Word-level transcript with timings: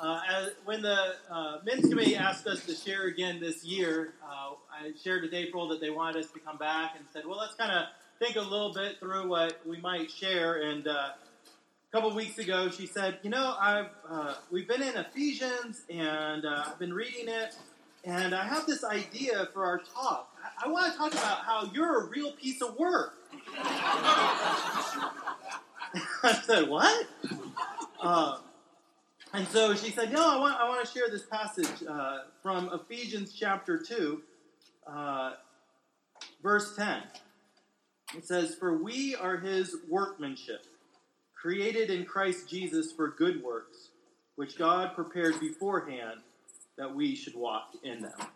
Uh, 0.00 0.20
as, 0.28 0.50
when 0.64 0.82
the 0.82 1.14
uh, 1.30 1.58
men's 1.64 1.88
committee 1.88 2.16
asked 2.16 2.46
us 2.46 2.64
to 2.66 2.74
share 2.74 3.04
again 3.04 3.38
this 3.40 3.64
year, 3.64 4.14
uh, 4.24 4.54
I 4.72 4.92
shared 5.02 5.22
with 5.22 5.32
April 5.32 5.68
that 5.68 5.80
they 5.80 5.90
wanted 5.90 6.24
us 6.24 6.30
to 6.32 6.40
come 6.40 6.56
back 6.56 6.96
and 6.96 7.04
said, 7.12 7.24
well, 7.26 7.38
let's 7.38 7.54
kind 7.54 7.70
of 7.70 7.86
think 8.18 8.36
a 8.36 8.40
little 8.40 8.72
bit 8.72 8.98
through 8.98 9.28
what 9.28 9.60
we 9.64 9.80
might 9.80 10.10
share. 10.10 10.62
And 10.62 10.88
uh, 10.88 10.90
a 10.90 11.14
couple 11.92 12.12
weeks 12.14 12.38
ago, 12.38 12.70
she 12.70 12.86
said, 12.86 13.18
you 13.22 13.30
know, 13.30 13.54
I've 13.60 13.90
uh, 14.08 14.34
we've 14.50 14.66
been 14.66 14.82
in 14.82 14.96
Ephesians 14.96 15.82
and 15.88 16.44
uh, 16.44 16.64
I've 16.66 16.78
been 16.78 16.92
reading 16.92 17.28
it, 17.28 17.54
and 18.04 18.34
I 18.34 18.44
have 18.44 18.66
this 18.66 18.82
idea 18.82 19.48
for 19.52 19.64
our 19.64 19.78
talk. 19.78 20.36
I, 20.42 20.66
I 20.66 20.68
want 20.70 20.90
to 20.92 20.98
talk 20.98 21.12
about 21.12 21.44
how 21.44 21.70
you're 21.72 22.06
a 22.06 22.06
real 22.08 22.32
piece 22.32 22.60
of 22.62 22.76
work. 22.78 23.14
I 26.24 26.40
said, 26.44 26.68
what? 26.68 27.06
And 29.34 29.48
so 29.48 29.74
she 29.74 29.90
said, 29.90 30.12
no, 30.12 30.30
I 30.30 30.38
want, 30.38 30.60
I 30.60 30.68
want 30.68 30.86
to 30.86 30.92
share 30.92 31.10
this 31.10 31.24
passage 31.24 31.82
uh, 31.90 32.18
from 32.40 32.70
Ephesians 32.72 33.34
chapter 33.36 33.76
2, 33.76 34.22
uh, 34.86 35.32
verse 36.40 36.76
10. 36.76 37.02
It 38.16 38.24
says, 38.24 38.54
For 38.54 38.80
we 38.80 39.16
are 39.16 39.36
his 39.36 39.74
workmanship, 39.88 40.64
created 41.34 41.90
in 41.90 42.04
Christ 42.04 42.48
Jesus 42.48 42.92
for 42.92 43.08
good 43.08 43.42
works, 43.42 43.88
which 44.36 44.56
God 44.56 44.94
prepared 44.94 45.40
beforehand 45.40 46.20
that 46.78 46.94
we 46.94 47.16
should 47.16 47.34
walk 47.34 47.72
in 47.82 48.02
them. 48.02 48.28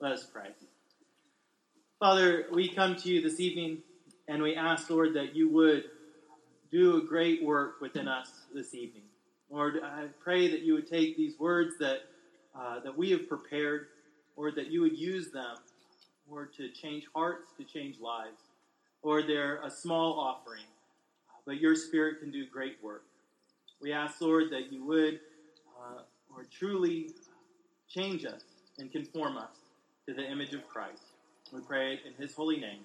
Let 0.00 0.10
us 0.10 0.26
pray. 0.32 0.48
Father, 2.00 2.46
we 2.52 2.68
come 2.68 2.96
to 2.96 3.08
you 3.08 3.22
this 3.22 3.38
evening 3.38 3.78
and 4.26 4.42
we 4.42 4.56
ask, 4.56 4.90
Lord, 4.90 5.14
that 5.14 5.36
you 5.36 5.48
would 5.50 5.84
do 6.72 6.96
a 6.96 7.02
great 7.02 7.44
work 7.44 7.80
within 7.80 8.08
us 8.08 8.28
this 8.52 8.74
evening. 8.74 9.04
Lord, 9.52 9.80
I 9.84 10.06
pray 10.24 10.48
that 10.50 10.62
you 10.62 10.72
would 10.72 10.88
take 10.88 11.14
these 11.14 11.38
words 11.38 11.74
that, 11.78 11.98
uh, 12.58 12.80
that 12.80 12.96
we 12.96 13.10
have 13.10 13.28
prepared, 13.28 13.88
or 14.34 14.50
that 14.50 14.68
you 14.68 14.80
would 14.80 14.98
use 14.98 15.30
them, 15.30 15.56
Lord, 16.28 16.54
to 16.54 16.70
change 16.70 17.04
hearts, 17.14 17.52
to 17.58 17.64
change 17.64 18.00
lives. 18.00 18.40
Lord, 19.02 19.26
they're 19.28 19.60
a 19.62 19.70
small 19.70 20.18
offering, 20.18 20.64
but 21.44 21.60
your 21.60 21.76
Spirit 21.76 22.20
can 22.20 22.30
do 22.30 22.46
great 22.46 22.82
work. 22.82 23.04
We 23.82 23.92
ask, 23.92 24.22
Lord, 24.22 24.50
that 24.52 24.72
you 24.72 24.86
would, 24.86 25.20
uh, 25.78 26.00
Lord, 26.30 26.46
truly 26.50 27.10
change 27.90 28.24
us 28.24 28.44
and 28.78 28.90
conform 28.90 29.36
us 29.36 29.54
to 30.06 30.14
the 30.14 30.24
image 30.24 30.54
of 30.54 30.66
Christ. 30.66 31.02
We 31.52 31.60
pray 31.60 32.00
in 32.06 32.14
his 32.14 32.34
holy 32.34 32.56
name. 32.56 32.80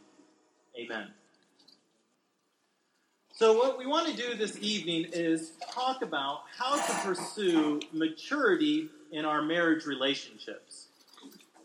Amen. 0.78 1.08
So, 3.38 3.54
what 3.54 3.78
we 3.78 3.86
want 3.86 4.08
to 4.08 4.16
do 4.16 4.34
this 4.34 4.58
evening 4.62 5.10
is 5.14 5.52
talk 5.70 6.02
about 6.02 6.46
how 6.58 6.76
to 6.76 6.94
pursue 7.08 7.80
maturity 7.94 8.90
in 9.12 9.26
our 9.26 9.44
marriage 9.44 9.86
relationships. 9.86 10.88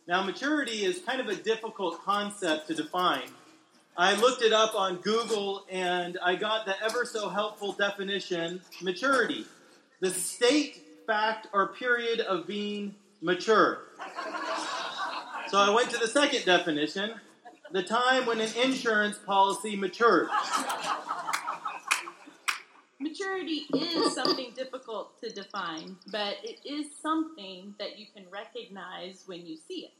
Now, 0.06 0.23
maturity 0.23 0.84
is 0.84 0.98
kind 0.98 1.19
of 1.19 1.28
a 1.28 1.34
difficult 1.34 2.05
concept 2.05 2.69
to 2.69 2.75
define. 2.75 3.31
I 3.97 4.12
looked 4.20 4.43
it 4.43 4.53
up 4.53 4.75
on 4.75 4.97
Google 4.97 5.65
and 5.70 6.19
I 6.23 6.34
got 6.34 6.67
the 6.67 6.75
ever 6.84 7.06
so 7.06 7.31
helpful 7.31 7.73
definition 7.73 8.61
maturity 8.83 9.47
the 10.00 10.11
state, 10.11 10.83
fact, 11.06 11.47
or 11.55 11.69
period 11.69 12.20
of 12.20 12.47
being 12.47 12.95
mature. 13.23 13.78
So 15.48 15.56
I 15.56 15.70
went 15.70 15.89
to 15.89 15.97
the 15.97 16.09
second 16.09 16.45
definition 16.45 17.12
the 17.73 17.83
time 17.83 18.27
when 18.27 18.41
an 18.41 18.50
insurance 18.62 19.17
policy 19.17 19.75
matures. 19.75 20.28
Maturity 23.03 23.67
is 23.75 24.14
something 24.14 24.53
difficult 24.55 25.20
to 25.20 25.28
define, 25.28 25.97
but 26.12 26.36
it 26.45 26.61
is 26.64 26.86
something 27.03 27.75
that 27.81 27.98
you 27.98 28.06
can 28.14 28.25
recognize 28.31 29.25
when 29.27 29.44
you 29.44 29.56
see 29.56 29.86
it. 29.86 29.92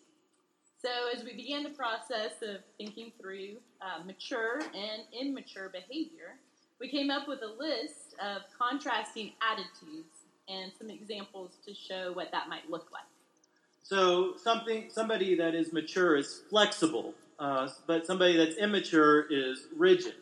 So, 0.81 0.89
as 1.17 1.25
we 1.25 1.35
began 1.35 1.65
the 1.65 1.71
process 1.71 2.33
of 2.43 2.59
thinking 2.79 3.11
through 3.21 3.57
uh, 3.81 4.05
mature 4.05 4.61
and 4.61 5.03
immature 5.21 5.69
behavior, 5.69 6.37
we 6.79 6.89
came 6.89 7.11
up 7.11 7.27
with 7.27 7.41
a 7.43 7.59
list 7.61 8.15
of 8.21 8.43
contrasting 8.57 9.33
attitudes 9.43 10.27
and 10.49 10.71
some 10.79 10.89
examples 10.89 11.51
to 11.67 11.75
show 11.75 12.13
what 12.13 12.31
that 12.31 12.49
might 12.49 12.71
look 12.71 12.89
like. 12.93 13.03
So, 13.83 14.37
something 14.37 14.91
somebody 14.91 15.35
that 15.37 15.57
is 15.57 15.73
mature 15.73 16.17
is 16.17 16.43
flexible, 16.51 17.15
uh, 17.41 17.69
but 17.89 18.07
somebody 18.07 18.37
that's 18.37 18.57
immature 18.59 19.27
is 19.29 19.67
rigid. 19.77 20.15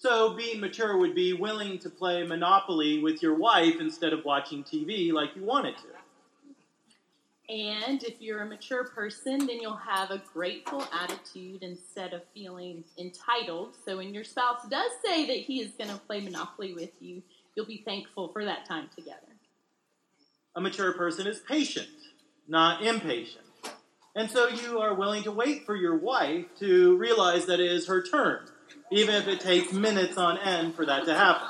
So, 0.00 0.32
being 0.32 0.60
mature 0.60 0.96
would 0.96 1.14
be 1.14 1.34
willing 1.34 1.78
to 1.80 1.90
play 1.90 2.26
Monopoly 2.26 3.02
with 3.02 3.22
your 3.22 3.34
wife 3.34 3.74
instead 3.80 4.14
of 4.14 4.24
watching 4.24 4.64
TV 4.64 5.12
like 5.12 5.36
you 5.36 5.44
wanted 5.44 5.74
to. 5.76 7.52
And 7.54 8.02
if 8.04 8.14
you're 8.18 8.40
a 8.40 8.46
mature 8.46 8.84
person, 8.84 9.46
then 9.46 9.60
you'll 9.60 9.76
have 9.76 10.10
a 10.10 10.22
grateful 10.32 10.82
attitude 10.90 11.62
instead 11.62 12.14
of 12.14 12.22
feeling 12.32 12.82
entitled. 12.96 13.76
So, 13.84 13.98
when 13.98 14.14
your 14.14 14.24
spouse 14.24 14.62
does 14.70 14.90
say 15.04 15.26
that 15.26 15.36
he 15.36 15.60
is 15.60 15.72
going 15.72 15.90
to 15.90 15.98
play 15.98 16.22
Monopoly 16.22 16.72
with 16.72 16.92
you, 16.98 17.22
you'll 17.54 17.66
be 17.66 17.82
thankful 17.84 18.28
for 18.28 18.42
that 18.46 18.64
time 18.64 18.88
together. 18.96 19.18
A 20.56 20.62
mature 20.62 20.94
person 20.94 21.26
is 21.26 21.40
patient, 21.40 21.88
not 22.48 22.82
impatient. 22.82 23.44
And 24.16 24.30
so 24.30 24.48
you 24.48 24.78
are 24.80 24.94
willing 24.94 25.24
to 25.24 25.30
wait 25.30 25.66
for 25.66 25.76
your 25.76 25.96
wife 25.96 26.46
to 26.60 26.96
realize 26.96 27.44
that 27.46 27.60
it 27.60 27.70
is 27.70 27.86
her 27.86 28.02
turn 28.02 28.48
even 28.90 29.14
if 29.14 29.28
it 29.28 29.40
takes 29.40 29.72
minutes 29.72 30.16
on 30.16 30.38
end 30.38 30.74
for 30.74 30.84
that 30.86 31.04
to 31.04 31.14
happen. 31.14 31.46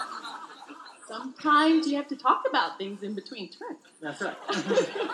Sometimes 1.09 1.89
you 1.89 1.97
have 1.97 2.09
to 2.09 2.17
talk 2.17 2.45
about 2.49 2.79
things 2.79 3.03
in 3.03 3.15
between 3.15 3.51
turns. 3.51 3.79
That's 4.01 4.21
right. 4.21 4.37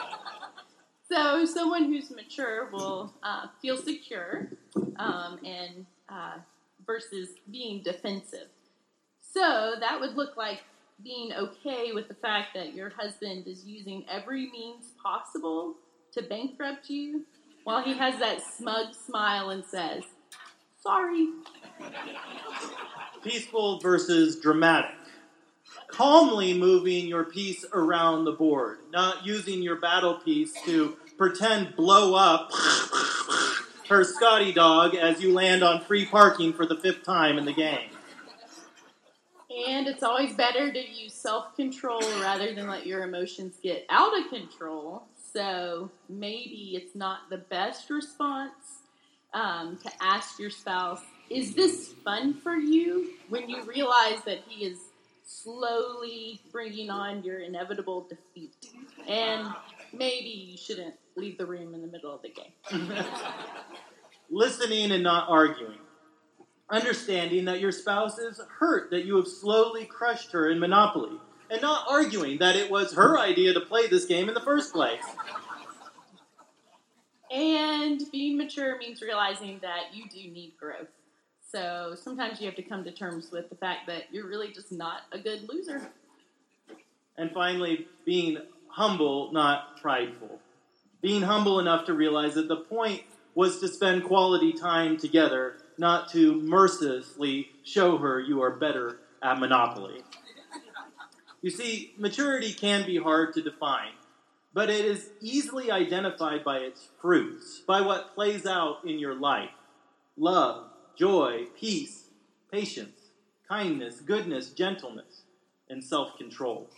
so, 1.11 1.45
someone 1.47 1.85
who's 1.85 2.11
mature 2.11 2.69
will 2.71 3.15
uh, 3.23 3.47
feel 3.63 3.79
secure 3.79 4.49
um, 4.97 5.39
and 5.45 5.87
uh, 6.09 6.35
versus 6.87 7.31
being 7.51 7.83
defensive. 7.83 8.49
So, 9.21 9.75
that 9.81 9.99
would 10.01 10.15
look 10.17 10.37
like 10.37 10.65
being 11.03 11.33
okay 11.33 11.93
with 11.93 12.09
the 12.09 12.15
fact 12.15 12.49
that 12.55 12.75
your 12.75 12.91
husband 12.91 13.47
is 13.47 13.65
using 13.65 14.05
every 14.11 14.51
means 14.51 14.93
possible 15.03 15.77
to 16.13 16.23
bankrupt 16.23 16.91
you 16.91 17.25
while 17.65 17.83
he 17.83 17.97
has 17.97 18.19
that 18.21 18.43
smug 18.43 18.95
smile 18.95 19.51
and 19.51 19.65
says, 19.65 20.03
Sorry. 20.87 21.29
Peaceful 23.23 23.79
versus 23.81 24.39
dramatic. 24.41 24.95
Calmly 25.89 26.59
moving 26.59 27.07
your 27.07 27.25
piece 27.25 27.65
around 27.73 28.25
the 28.25 28.33
board, 28.33 28.79
not 28.91 29.25
using 29.25 29.63
your 29.63 29.77
battle 29.77 30.15
piece 30.15 30.53
to 30.65 30.97
pretend 31.17 31.75
blow 31.77 32.15
up 32.15 32.51
her 33.89 34.05
Scotty 34.05 34.53
dog 34.53 34.95
as 34.95 35.21
you 35.21 35.33
land 35.33 35.63
on 35.63 35.81
free 35.81 36.05
parking 36.05 36.53
for 36.53 36.67
the 36.67 36.77
fifth 36.77 37.05
time 37.05 37.39
in 37.39 37.45
the 37.45 37.53
game. 37.53 37.91
And 39.69 39.87
it's 39.87 40.03
always 40.03 40.35
better 40.35 40.73
to 40.73 40.79
use 40.79 41.15
self 41.15 41.57
control 41.57 42.03
rather 42.21 42.55
than 42.55 42.69
let 42.69 42.87
your 42.87 43.05
emotions 43.05 43.59
get 43.63 43.87
out 43.89 44.19
of 44.19 44.29
control. 44.29 45.05
So 45.33 45.91
maybe 46.09 46.73
it's 46.75 46.95
not 46.95 47.31
the 47.31 47.39
best 47.39 47.89
response 47.91 48.83
um, 49.33 49.79
to 49.83 49.91
ask 50.01 50.39
your 50.39 50.51
spouse, 50.51 51.03
is 51.31 51.55
this 51.55 51.93
fun 52.05 52.35
for 52.35 52.57
you? 52.57 53.11
When 53.29 53.49
you 53.49 53.63
realize 53.65 54.23
that 54.25 54.41
he 54.47 54.65
is 54.65 54.79
slowly 55.27 56.41
bringing 56.53 56.89
on 56.89 57.23
your 57.25 57.41
inevitable 57.41 58.07
defeat. 58.09 58.55
And 59.09 59.49
maybe 59.93 60.29
you 60.29 60.57
shouldn't 60.57 60.95
leave 61.17 61.37
the 61.37 61.47
room 61.47 61.75
in 61.75 61.83
the 61.83 61.89
middle 61.89 62.15
of 62.15 62.23
the 62.23 62.31
game. 62.31 62.93
Listening 64.31 64.93
and 64.93 65.03
not 65.03 65.29
arguing. 65.29 65.79
Understanding 66.71 67.45
that 67.45 67.61
your 67.61 67.73
spouse 67.73 68.19
is 68.19 68.41
hurt 68.59 68.91
that 68.91 69.05
you 69.05 69.17
have 69.17 69.29
slowly 69.29 69.85
crushed 69.85 70.33
her 70.33 70.51
in 70.51 70.59
Monopoly. 70.59 71.19
And 71.49 71.63
not 71.63 71.87
arguing 71.89 72.39
that 72.39 72.57
it 72.57 72.71
was 72.71 72.95
her 72.95 73.19
idea 73.19 73.55
to 73.55 73.61
play 73.61 73.87
this 73.87 74.05
game 74.05 74.29
in 74.29 74.35
the 74.35 74.41
first 74.41 74.73
place. 74.73 75.03
And 77.31 78.03
being 78.11 78.37
mature 78.37 78.79
means 78.79 79.01
realizing 79.01 79.61
that 79.63 79.95
you 79.95 80.09
do 80.09 80.31
need 80.31 80.55
growth. 80.59 80.89
So 81.51 81.95
sometimes 81.95 82.41
you 82.41 82.47
have 82.47 82.57
to 82.57 82.63
come 82.63 82.85
to 82.85 82.93
terms 82.93 83.31
with 83.31 83.49
the 83.49 83.57
fact 83.57 83.87
that 83.87 84.05
you're 84.11 84.27
really 84.27 84.53
just 84.53 84.73
not 84.73 85.03
a 85.13 85.19
good 85.19 85.49
loser. 85.49 85.91
And 87.17 87.31
finally, 87.33 87.87
being 88.05 88.39
humble, 88.69 89.33
not 89.33 89.81
prideful. 89.81 90.41
Being 91.01 91.23
humble 91.23 91.61
enough 91.61 91.87
to 91.87 91.95
realize 91.95 92.35
that 92.35 92.49
the 92.49 92.57
point 92.57 93.03
was 93.35 93.61
to 93.61 93.69
spend 93.69 94.05
quality 94.05 94.53
time 94.53 94.97
together, 94.97 95.59
not 95.79 96.11
to 96.13 96.41
mercilessly 96.43 97.51
show 97.63 97.99
her 97.99 98.21
you 98.21 98.43
are 98.43 98.51
better 98.51 98.99
at 99.23 99.39
Monopoly. 99.39 100.03
You 101.43 101.51
see, 101.51 101.95
maturity 101.97 102.53
can 102.53 102.85
be 102.85 102.99
hard 102.99 103.35
to 103.35 103.43
define 103.43 103.93
but 104.57 104.71
it 104.71 104.87
is 104.87 105.11
easily 105.21 105.71
identified 105.71 106.43
by 106.43 106.57
its 106.57 106.89
fruits, 106.99 107.61
by 107.67 107.83
what 107.83 108.15
plays 108.15 108.47
out 108.47 108.79
in 108.87 108.99
your 108.99 109.15
life 109.15 109.51
love, 110.17 110.71
joy, 110.97 111.47
peace, 111.59 112.09
patience, 112.51 113.01
kindness, 113.49 114.01
goodness, 114.01 114.51
gentleness, 114.51 115.23
and 115.69 115.85
self 115.85 116.17
control. 116.17 116.69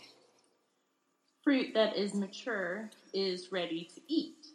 fruit 1.43 1.73
that 1.73 1.95
is 1.95 2.13
mature 2.13 2.89
is 3.13 3.51
ready 3.51 3.89
to 3.95 4.01
eat. 4.07 4.47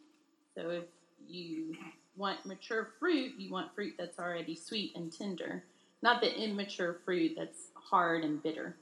So 0.55 0.71
if 0.71 0.85
you 1.27 1.77
want 2.17 2.45
mature 2.47 2.91
fruit, 3.01 3.35
you 3.39 3.51
want 3.51 3.75
fruit 3.75 3.95
that's 3.99 4.19
already 4.19 4.55
sweet 4.55 4.95
and 4.97 5.13
tender, 5.13 5.65
not 6.03 6.21
the 6.21 6.33
immature 6.33 7.01
fruit 7.05 7.33
that's 7.37 7.71
hard 7.75 8.25
and 8.25 8.43
bitter. 8.43 8.77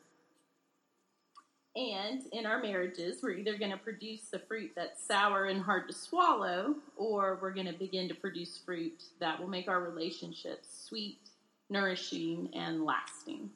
And 1.74 2.22
in 2.32 2.44
our 2.44 2.60
marriages, 2.60 3.22
we're 3.22 3.32
either 3.32 3.56
going 3.56 3.70
to 3.70 3.78
produce 3.78 4.28
the 4.30 4.40
fruit 4.40 4.72
that's 4.76 5.06
sour 5.06 5.46
and 5.46 5.62
hard 5.62 5.88
to 5.88 5.94
swallow, 5.94 6.74
or 6.96 7.38
we're 7.40 7.54
going 7.54 7.66
to 7.66 7.72
begin 7.72 8.08
to 8.08 8.14
produce 8.14 8.58
fruit 8.58 9.02
that 9.20 9.40
will 9.40 9.48
make 9.48 9.68
our 9.68 9.80
relationships 9.80 10.84
sweet, 10.86 11.30
nourishing, 11.70 12.50
and 12.54 12.84
lasting. 12.84 13.48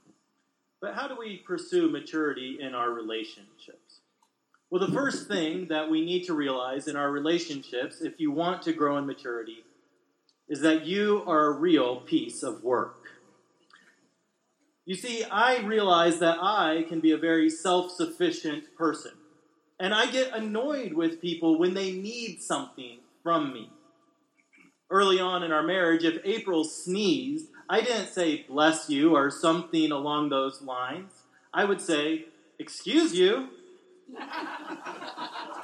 But 0.80 0.94
how 0.94 1.08
do 1.08 1.16
we 1.18 1.42
pursue 1.46 1.90
maturity 1.90 2.58
in 2.60 2.74
our 2.74 2.90
relationships? 2.90 4.00
Well, 4.70 4.84
the 4.84 4.92
first 4.92 5.28
thing 5.28 5.68
that 5.68 5.90
we 5.90 6.04
need 6.04 6.24
to 6.24 6.34
realize 6.34 6.88
in 6.88 6.96
our 6.96 7.10
relationships, 7.10 8.00
if 8.00 8.18
you 8.18 8.30
want 8.30 8.62
to 8.62 8.72
grow 8.72 8.96
in 8.96 9.06
maturity, 9.06 9.64
is 10.48 10.60
that 10.60 10.86
you 10.86 11.22
are 11.26 11.46
a 11.46 11.52
real 11.52 11.96
piece 12.00 12.42
of 12.42 12.64
work. 12.64 12.95
You 14.86 14.94
see, 14.94 15.24
I 15.24 15.58
realize 15.58 16.20
that 16.20 16.38
I 16.40 16.84
can 16.88 17.00
be 17.00 17.10
a 17.10 17.18
very 17.18 17.50
self 17.50 17.90
sufficient 17.90 18.76
person. 18.78 19.10
And 19.80 19.92
I 19.92 20.10
get 20.10 20.32
annoyed 20.32 20.92
with 20.94 21.20
people 21.20 21.58
when 21.58 21.74
they 21.74 21.90
need 21.90 22.40
something 22.40 23.00
from 23.22 23.52
me. 23.52 23.68
Early 24.88 25.18
on 25.18 25.42
in 25.42 25.50
our 25.50 25.64
marriage, 25.64 26.04
if 26.04 26.24
April 26.24 26.62
sneezed, 26.62 27.48
I 27.68 27.80
didn't 27.80 28.06
say 28.06 28.44
bless 28.48 28.88
you 28.88 29.16
or 29.16 29.28
something 29.28 29.90
along 29.90 30.28
those 30.28 30.62
lines. 30.62 31.10
I 31.52 31.64
would 31.64 31.80
say, 31.80 32.26
excuse 32.60 33.12
you. 33.12 33.48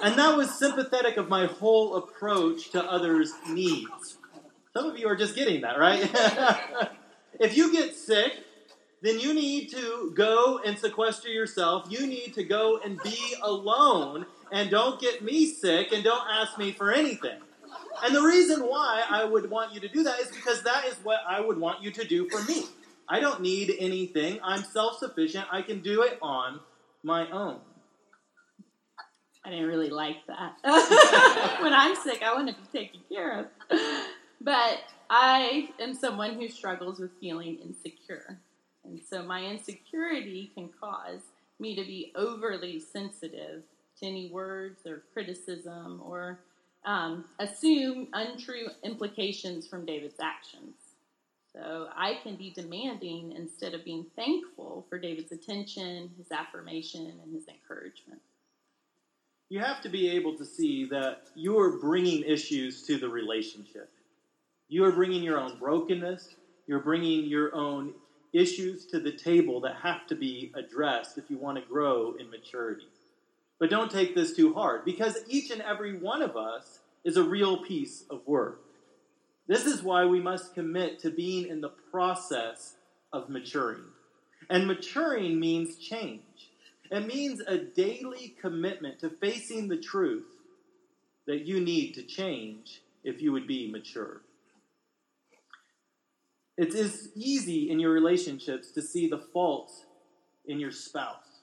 and 0.02 0.18
that 0.18 0.36
was 0.36 0.58
sympathetic 0.58 1.16
of 1.16 1.28
my 1.28 1.46
whole 1.46 1.94
approach 1.94 2.70
to 2.70 2.82
others' 2.82 3.32
needs. 3.48 4.18
Some 4.74 4.86
of 4.86 4.98
you 4.98 5.06
are 5.06 5.16
just 5.16 5.36
getting 5.36 5.60
that, 5.60 5.78
right? 5.78 6.10
if 7.40 7.56
you 7.56 7.70
get 7.70 7.94
sick, 7.94 8.32
then 9.02 9.18
you 9.18 9.34
need 9.34 9.70
to 9.70 10.12
go 10.14 10.60
and 10.64 10.78
sequester 10.78 11.28
yourself. 11.28 11.86
You 11.90 12.06
need 12.06 12.34
to 12.34 12.44
go 12.44 12.78
and 12.84 13.02
be 13.02 13.34
alone 13.42 14.26
and 14.52 14.70
don't 14.70 15.00
get 15.00 15.22
me 15.22 15.46
sick 15.46 15.92
and 15.92 16.04
don't 16.04 16.26
ask 16.30 16.56
me 16.56 16.72
for 16.72 16.92
anything. 16.92 17.38
And 18.04 18.14
the 18.14 18.22
reason 18.22 18.60
why 18.60 19.02
I 19.10 19.24
would 19.24 19.50
want 19.50 19.74
you 19.74 19.80
to 19.80 19.88
do 19.88 20.04
that 20.04 20.20
is 20.20 20.28
because 20.28 20.62
that 20.62 20.84
is 20.86 20.94
what 21.02 21.20
I 21.28 21.40
would 21.40 21.58
want 21.58 21.82
you 21.82 21.90
to 21.90 22.04
do 22.04 22.28
for 22.30 22.42
me. 22.44 22.64
I 23.08 23.18
don't 23.18 23.42
need 23.42 23.74
anything. 23.78 24.38
I'm 24.42 24.62
self 24.62 24.98
sufficient. 24.98 25.46
I 25.50 25.62
can 25.62 25.80
do 25.80 26.02
it 26.02 26.18
on 26.22 26.60
my 27.02 27.28
own. 27.30 27.58
I 29.44 29.50
didn't 29.50 29.66
really 29.66 29.90
like 29.90 30.18
that. 30.28 30.54
when 31.60 31.74
I'm 31.74 31.96
sick, 31.96 32.22
I 32.22 32.32
want 32.34 32.48
to 32.48 32.54
be 32.54 32.78
taken 32.78 33.00
care 33.10 33.40
of. 33.40 33.46
But 34.40 34.78
I 35.10 35.70
am 35.80 35.94
someone 35.94 36.34
who 36.34 36.48
struggles 36.48 37.00
with 37.00 37.10
feeling 37.20 37.58
insecure. 37.58 38.38
And 38.84 39.00
so 39.08 39.22
my 39.22 39.44
insecurity 39.44 40.50
can 40.54 40.70
cause 40.80 41.20
me 41.58 41.76
to 41.76 41.82
be 41.82 42.12
overly 42.16 42.80
sensitive 42.80 43.62
to 43.98 44.06
any 44.06 44.30
words 44.30 44.86
or 44.86 45.02
criticism 45.12 46.02
or 46.04 46.40
um, 46.84 47.24
assume 47.38 48.08
untrue 48.12 48.66
implications 48.82 49.66
from 49.68 49.86
David's 49.86 50.20
actions. 50.20 50.74
So 51.54 51.88
I 51.94 52.18
can 52.22 52.36
be 52.36 52.50
demanding 52.50 53.32
instead 53.32 53.74
of 53.74 53.84
being 53.84 54.06
thankful 54.16 54.86
for 54.88 54.98
David's 54.98 55.32
attention, 55.32 56.10
his 56.16 56.32
affirmation, 56.32 57.12
and 57.22 57.34
his 57.34 57.46
encouragement. 57.46 58.20
You 59.50 59.60
have 59.60 59.82
to 59.82 59.90
be 59.90 60.08
able 60.10 60.34
to 60.38 60.46
see 60.46 60.86
that 60.86 61.24
you 61.34 61.58
are 61.58 61.78
bringing 61.78 62.22
issues 62.22 62.82
to 62.84 62.96
the 62.96 63.08
relationship. 63.08 63.90
You 64.68 64.84
are 64.84 64.92
bringing 64.92 65.22
your 65.22 65.38
own 65.38 65.58
brokenness, 65.58 66.34
you're 66.66 66.80
bringing 66.80 67.24
your 67.26 67.54
own 67.54 67.92
issues 68.32 68.86
to 68.86 69.00
the 69.00 69.12
table 69.12 69.60
that 69.60 69.76
have 69.82 70.06
to 70.06 70.14
be 70.14 70.52
addressed 70.54 71.18
if 71.18 71.28
you 71.28 71.38
want 71.38 71.58
to 71.58 71.70
grow 71.70 72.14
in 72.18 72.30
maturity. 72.30 72.88
But 73.58 73.70
don't 73.70 73.90
take 73.90 74.14
this 74.14 74.34
too 74.34 74.54
hard 74.54 74.84
because 74.84 75.18
each 75.28 75.50
and 75.50 75.62
every 75.62 75.98
one 75.98 76.22
of 76.22 76.36
us 76.36 76.80
is 77.04 77.16
a 77.16 77.22
real 77.22 77.58
piece 77.58 78.04
of 78.10 78.26
work. 78.26 78.62
This 79.46 79.66
is 79.66 79.82
why 79.82 80.04
we 80.04 80.20
must 80.20 80.54
commit 80.54 80.98
to 81.00 81.10
being 81.10 81.48
in 81.48 81.60
the 81.60 81.72
process 81.90 82.74
of 83.12 83.28
maturing. 83.28 83.84
And 84.50 84.66
maturing 84.66 85.38
means 85.38 85.76
change. 85.76 86.22
It 86.90 87.06
means 87.06 87.40
a 87.40 87.58
daily 87.58 88.34
commitment 88.40 89.00
to 89.00 89.10
facing 89.10 89.68
the 89.68 89.78
truth 89.78 90.26
that 91.26 91.46
you 91.46 91.60
need 91.60 91.94
to 91.94 92.02
change 92.02 92.82
if 93.04 93.22
you 93.22 93.32
would 93.32 93.46
be 93.46 93.70
mature. 93.70 94.22
It 96.58 96.74
is 96.74 97.10
easy 97.14 97.70
in 97.70 97.80
your 97.80 97.92
relationships 97.92 98.70
to 98.72 98.82
see 98.82 99.08
the 99.08 99.18
faults 99.18 99.86
in 100.46 100.60
your 100.60 100.72
spouse. 100.72 101.40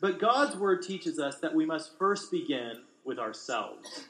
But 0.00 0.20
God's 0.20 0.56
word 0.56 0.82
teaches 0.82 1.18
us 1.18 1.38
that 1.40 1.54
we 1.54 1.66
must 1.66 1.98
first 1.98 2.30
begin 2.30 2.82
with 3.04 3.18
ourselves. 3.18 4.08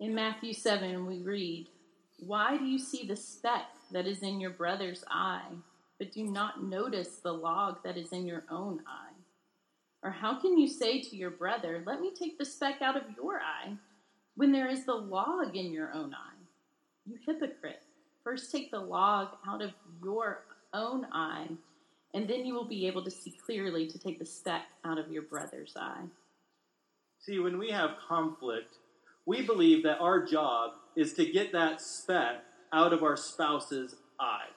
In 0.00 0.14
Matthew 0.14 0.52
7, 0.52 1.06
we 1.06 1.18
read, 1.18 1.68
Why 2.18 2.56
do 2.56 2.64
you 2.64 2.78
see 2.78 3.06
the 3.06 3.14
speck 3.14 3.66
that 3.92 4.06
is 4.06 4.22
in 4.22 4.40
your 4.40 4.50
brother's 4.50 5.04
eye, 5.08 5.52
but 5.98 6.10
do 6.10 6.24
not 6.24 6.64
notice 6.64 7.18
the 7.22 7.32
log 7.32 7.82
that 7.84 7.96
is 7.96 8.10
in 8.10 8.26
your 8.26 8.44
own 8.50 8.80
eye? 8.86 9.12
Or 10.02 10.10
how 10.10 10.40
can 10.40 10.58
you 10.58 10.66
say 10.66 11.00
to 11.00 11.16
your 11.16 11.30
brother, 11.30 11.82
Let 11.86 12.00
me 12.00 12.12
take 12.12 12.38
the 12.38 12.44
speck 12.44 12.82
out 12.82 12.96
of 12.96 13.04
your 13.16 13.40
eye, 13.40 13.74
when 14.34 14.50
there 14.50 14.68
is 14.68 14.84
the 14.84 14.94
log 14.94 15.54
in 15.54 15.72
your 15.72 15.92
own 15.92 16.12
eye? 16.14 16.40
You 17.04 17.18
hypocrite. 17.24 17.82
First, 18.24 18.52
take 18.52 18.70
the 18.70 18.78
log 18.78 19.28
out 19.46 19.62
of 19.62 19.72
your 20.02 20.44
own 20.72 21.06
eye, 21.12 21.48
and 22.14 22.28
then 22.28 22.44
you 22.44 22.54
will 22.54 22.68
be 22.68 22.86
able 22.86 23.02
to 23.04 23.10
see 23.10 23.34
clearly 23.44 23.88
to 23.88 23.98
take 23.98 24.18
the 24.18 24.26
speck 24.26 24.62
out 24.84 24.98
of 24.98 25.10
your 25.10 25.22
brother's 25.22 25.74
eye. 25.76 26.04
See, 27.20 27.38
when 27.38 27.58
we 27.58 27.70
have 27.70 27.96
conflict, 28.08 28.76
we 29.26 29.42
believe 29.42 29.82
that 29.84 30.00
our 30.00 30.24
job 30.24 30.72
is 30.96 31.14
to 31.14 31.26
get 31.30 31.52
that 31.52 31.80
speck 31.80 32.44
out 32.72 32.92
of 32.92 33.02
our 33.02 33.16
spouse's 33.16 33.96
eye, 34.20 34.48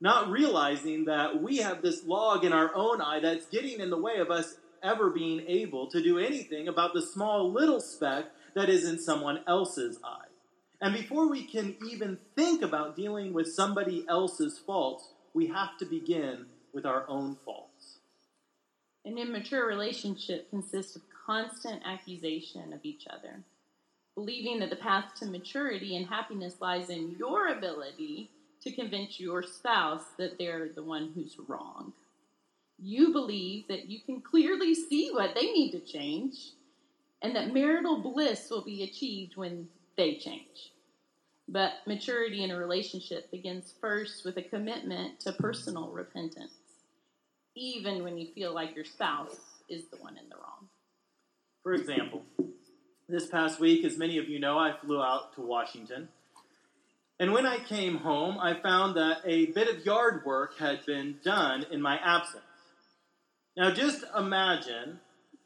not 0.00 0.30
realizing 0.30 1.04
that 1.04 1.42
we 1.42 1.58
have 1.58 1.82
this 1.82 2.04
log 2.04 2.44
in 2.44 2.52
our 2.52 2.74
own 2.74 3.00
eye 3.00 3.20
that's 3.20 3.46
getting 3.46 3.80
in 3.80 3.90
the 3.90 4.00
way 4.00 4.16
of 4.16 4.30
us 4.30 4.56
ever 4.82 5.10
being 5.10 5.40
able 5.46 5.90
to 5.90 6.02
do 6.02 6.18
anything 6.18 6.68
about 6.68 6.94
the 6.94 7.02
small 7.02 7.52
little 7.52 7.80
speck 7.80 8.26
that 8.54 8.70
is 8.70 8.88
in 8.88 8.98
someone 8.98 9.40
else's 9.46 9.98
eye. 10.02 10.29
And 10.80 10.94
before 10.94 11.28
we 11.28 11.44
can 11.44 11.76
even 11.86 12.18
think 12.36 12.62
about 12.62 12.96
dealing 12.96 13.32
with 13.34 13.52
somebody 13.52 14.06
else's 14.08 14.58
faults, 14.58 15.08
we 15.34 15.46
have 15.48 15.76
to 15.78 15.84
begin 15.84 16.46
with 16.72 16.86
our 16.86 17.04
own 17.08 17.36
faults. 17.44 17.98
An 19.04 19.18
immature 19.18 19.66
relationship 19.66 20.48
consists 20.50 20.96
of 20.96 21.02
constant 21.26 21.82
accusation 21.84 22.72
of 22.72 22.80
each 22.82 23.06
other, 23.10 23.42
believing 24.14 24.60
that 24.60 24.70
the 24.70 24.76
path 24.76 25.14
to 25.16 25.26
maturity 25.26 25.96
and 25.96 26.06
happiness 26.06 26.54
lies 26.60 26.88
in 26.88 27.14
your 27.18 27.48
ability 27.48 28.30
to 28.62 28.72
convince 28.72 29.20
your 29.20 29.42
spouse 29.42 30.04
that 30.18 30.38
they're 30.38 30.68
the 30.74 30.82
one 30.82 31.12
who's 31.14 31.36
wrong. 31.46 31.92
You 32.78 33.12
believe 33.12 33.68
that 33.68 33.90
you 33.90 34.00
can 34.00 34.20
clearly 34.22 34.74
see 34.74 35.10
what 35.12 35.34
they 35.34 35.52
need 35.52 35.72
to 35.72 35.80
change 35.80 36.52
and 37.22 37.36
that 37.36 37.52
marital 37.52 37.98
bliss 37.98 38.48
will 38.50 38.64
be 38.64 38.82
achieved 38.82 39.36
when 39.36 39.68
they 40.00 40.14
change. 40.14 40.72
But 41.46 41.72
maturity 41.86 42.42
in 42.42 42.50
a 42.50 42.56
relationship 42.56 43.30
begins 43.30 43.74
first 43.82 44.24
with 44.24 44.38
a 44.38 44.42
commitment 44.42 45.20
to 45.20 45.32
personal 45.32 45.90
repentance, 45.90 46.54
even 47.54 48.02
when 48.02 48.16
you 48.16 48.28
feel 48.34 48.54
like 48.54 48.74
your 48.74 48.86
spouse 48.86 49.36
is 49.68 49.84
the 49.90 49.98
one 49.98 50.16
in 50.16 50.26
the 50.30 50.36
wrong. 50.36 50.68
For 51.62 51.74
example, 51.74 52.22
this 53.10 53.26
past 53.26 53.60
week, 53.60 53.84
as 53.84 53.98
many 53.98 54.16
of 54.16 54.26
you 54.26 54.40
know, 54.40 54.58
I 54.58 54.72
flew 54.72 55.02
out 55.02 55.34
to 55.34 55.42
Washington. 55.42 56.08
And 57.18 57.34
when 57.34 57.44
I 57.44 57.58
came 57.58 57.98
home, 57.98 58.38
I 58.38 58.54
found 58.54 58.96
that 58.96 59.18
a 59.26 59.46
bit 59.46 59.68
of 59.68 59.84
yard 59.84 60.24
work 60.24 60.56
had 60.58 60.86
been 60.86 61.16
done 61.22 61.66
in 61.70 61.82
my 61.82 61.98
absence. 61.98 62.44
Now, 63.54 63.70
just 63.70 64.04
imagine 64.16 65.00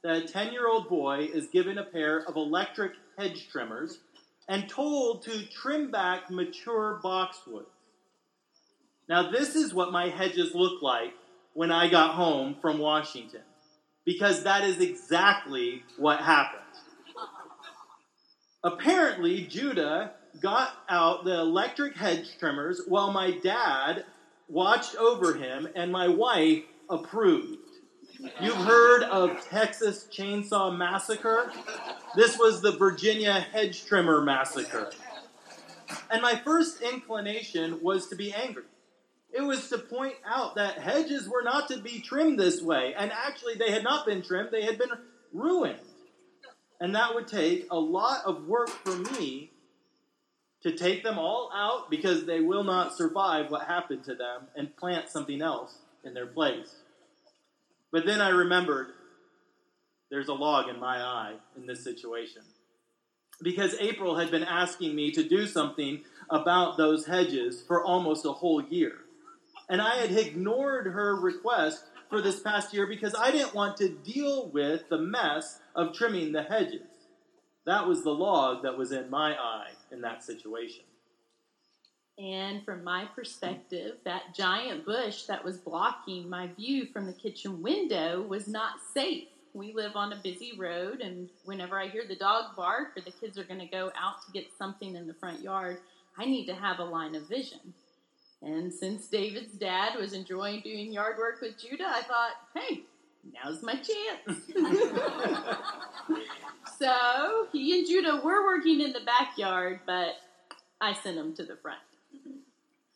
that 0.05 0.17
a 0.17 0.29
10 0.29 0.53
year 0.53 0.69
old 0.69 0.89
boy 0.89 1.29
is 1.33 1.49
given 1.49 1.79
a 1.79 1.85
pair 1.85 2.21
of 2.21 2.37
electric 2.37 2.93
hedge 3.19 3.49
trimmers 3.51 3.99
and 4.49 4.69
told 4.69 5.23
to 5.23 5.47
trim 5.47 5.91
back 5.91 6.31
mature 6.31 7.01
boxwoods. 7.03 7.67
Now, 9.09 9.31
this 9.31 9.55
is 9.55 9.75
what 9.75 9.93
my 9.93 10.09
hedges 10.09 10.55
look 10.55 10.83
like 10.83 11.13
when 11.53 11.71
I 11.71 11.89
got 11.89 12.15
home 12.15 12.57
from 12.61 12.79
Washington, 12.79 13.43
because 14.05 14.45
that 14.45 14.65
is 14.65 14.81
exactly 14.81 15.83
what 15.99 16.21
happened. 16.21 16.63
Apparently, 18.63 19.43
Judah 19.43 20.13
got 20.41 20.73
out 20.89 21.25
the 21.25 21.39
electric 21.39 21.97
hedge 21.97 22.39
trimmers 22.39 22.81
while 22.89 23.13
my 23.13 23.31
dad 23.31 24.05
watched 24.49 24.97
over 24.97 25.35
him 25.35 25.69
and 25.75 25.93
my 25.93 26.09
wife 26.09 26.63
approved. 26.89 27.59
You've 28.41 28.57
heard 28.57 29.03
of 29.05 29.47
Texas 29.49 30.09
Chainsaw 30.11 30.77
Massacre? 30.77 31.53
This 32.17 32.39
was 32.39 32.61
the 32.61 32.73
Virginia 32.73 33.33
Hedge 33.33 33.87
Trimmer 33.87 34.21
Massacre. 34.21 34.91
And 36.11 36.23
my 36.23 36.37
first 36.37 36.81
inclination 36.81 37.83
was 37.83 38.09
to 38.09 38.17
be 38.17 38.33
angry. 38.33 38.65
It 39.33 39.43
was 39.43 39.69
to 39.71 39.79
point 39.79 40.15
out 40.25 40.55
that 40.55 40.79
hedges 40.79 41.29
were 41.29 41.43
not 41.43 41.69
to 41.69 41.79
be 41.79 42.01
trimmed 42.01 42.39
this 42.39 42.63
way. 42.63 42.95
And 42.97 43.11
actually, 43.11 43.55
they 43.57 43.73
had 43.73 43.83
not 43.83 44.07
been 44.07 44.23
trimmed, 44.23 44.51
they 44.53 44.65
had 44.65 44.79
been 44.79 44.91
ruined. 45.33 45.81
And 46.81 46.95
that 46.95 47.15
would 47.15 47.27
take 47.27 47.67
a 47.71 47.79
lot 47.79 48.25
of 48.25 48.47
work 48.47 48.69
for 48.69 48.97
me 48.97 49.51
to 50.63 50.71
take 50.77 51.03
them 51.03 51.19
all 51.19 51.51
out 51.53 51.91
because 51.91 52.27
they 52.27 52.41
will 52.41 52.65
not 52.65 52.97
survive 52.97 53.51
what 53.51 53.67
happened 53.67 54.05
to 54.05 54.15
them 54.15 54.47
and 54.55 54.77
plant 54.77 55.11
something 55.11 55.43
else 55.43 55.79
in 56.05 56.15
their 56.15 56.27
place. 56.27 56.77
But 57.91 58.07
then 58.07 58.21
I 58.21 58.29
remembered 58.29 58.94
there's 60.15 60.29
a 60.29 60.33
log 60.33 60.69
in 60.69 60.79
my 60.79 60.99
eye 60.99 61.35
in 61.57 61.67
this 61.67 61.83
situation. 61.83 62.43
Because 63.43 63.75
April 63.81 64.17
had 64.17 64.31
been 64.31 64.45
asking 64.45 64.95
me 64.95 65.11
to 65.11 65.29
do 65.29 65.45
something 65.45 66.03
about 66.31 66.77
those 66.77 67.05
hedges 67.05 67.61
for 67.67 67.83
almost 67.83 68.25
a 68.25 68.31
whole 68.31 68.63
year. 68.63 68.93
And 69.69 69.83
I 69.83 69.97
had 69.97 70.13
ignored 70.13 70.87
her 70.87 71.17
request 71.17 71.87
for 72.09 72.23
this 72.23 72.39
past 72.39 72.73
year 72.73 72.87
because 72.87 73.13
I 73.19 73.33
didn't 73.33 73.55
want 73.55 73.77
to 73.79 73.89
deal 73.89 74.51
with 74.51 74.89
the 74.89 74.99
mess 74.99 75.59
of 75.75 75.93
trimming 75.93 76.31
the 76.31 76.45
hedges. 76.45 76.87
That 77.67 77.89
was 77.89 78.05
the 78.05 78.15
log 78.15 78.63
that 78.63 78.79
was 78.79 78.93
in 78.93 79.11
my 79.11 79.33
eye 79.35 79.71
in 79.91 80.01
that 80.03 80.23
situation. 80.23 80.85
And 82.21 82.65
from 82.65 82.85
my 82.85 83.07
perspective, 83.17 83.97
that 84.05 84.33
giant 84.33 84.87
bush 84.87 85.25
that 85.25 85.45
was 85.45 85.59
blocking 85.59 86.31
my 86.31 86.47
view 86.57 86.87
from 86.93 87.07
the 87.07 87.13
kitchen 87.13 87.61
window 87.63 88.23
was 88.23 88.47
not 88.47 88.75
safe. 88.93 89.25
We 89.55 89.73
live 89.73 89.95
on 89.95 90.13
a 90.13 90.17
busy 90.17 90.53
road, 90.59 91.01
and 91.01 91.31
whenever 91.45 91.81
I 91.81 91.87
hear 91.87 92.03
the 92.07 92.17
dog 92.17 92.57
bark 92.57 92.97
or 92.97 93.03
the 93.03 93.13
kids 93.13 93.39
are 93.39 93.45
going 93.45 93.61
to 93.61 93.67
go 93.67 93.93
out 93.97 94.27
to 94.27 94.33
get 94.33 94.47
something 94.59 94.97
in 94.97 95.07
the 95.07 95.15
front 95.15 95.41
yard, 95.41 95.79
I 96.19 96.25
need 96.25 96.47
to 96.47 96.55
have 96.55 96.81
a 96.81 96.85
line 96.85 97.15
of 97.15 97.29
vision. 97.29 97.73
And 98.43 98.75
since 98.75 99.07
David's 99.07 99.53
dad 99.53 99.97
was 99.97 100.13
enjoying 100.13 100.63
doing 100.63 100.93
yard 100.93 101.19
work 101.19 101.41
with 101.41 101.57
Judah, 101.57 101.87
I 101.87 102.03
thought, 102.03 102.33
hey, 102.55 102.83
now's 103.33 103.63
my 103.63 103.75
chance. 103.75 104.43
so 106.79 107.47
he 107.53 107.79
and 107.79 107.87
Judah 107.87 108.21
were 108.25 108.45
working 108.45 108.81
in 108.81 108.93
the 108.93 109.05
backyard, 109.07 109.79
but 109.87 110.17
I 110.81 110.95
sent 110.95 111.17
them 111.17 111.33
to 111.37 111.45
the 111.45 111.57
front. 111.57 111.79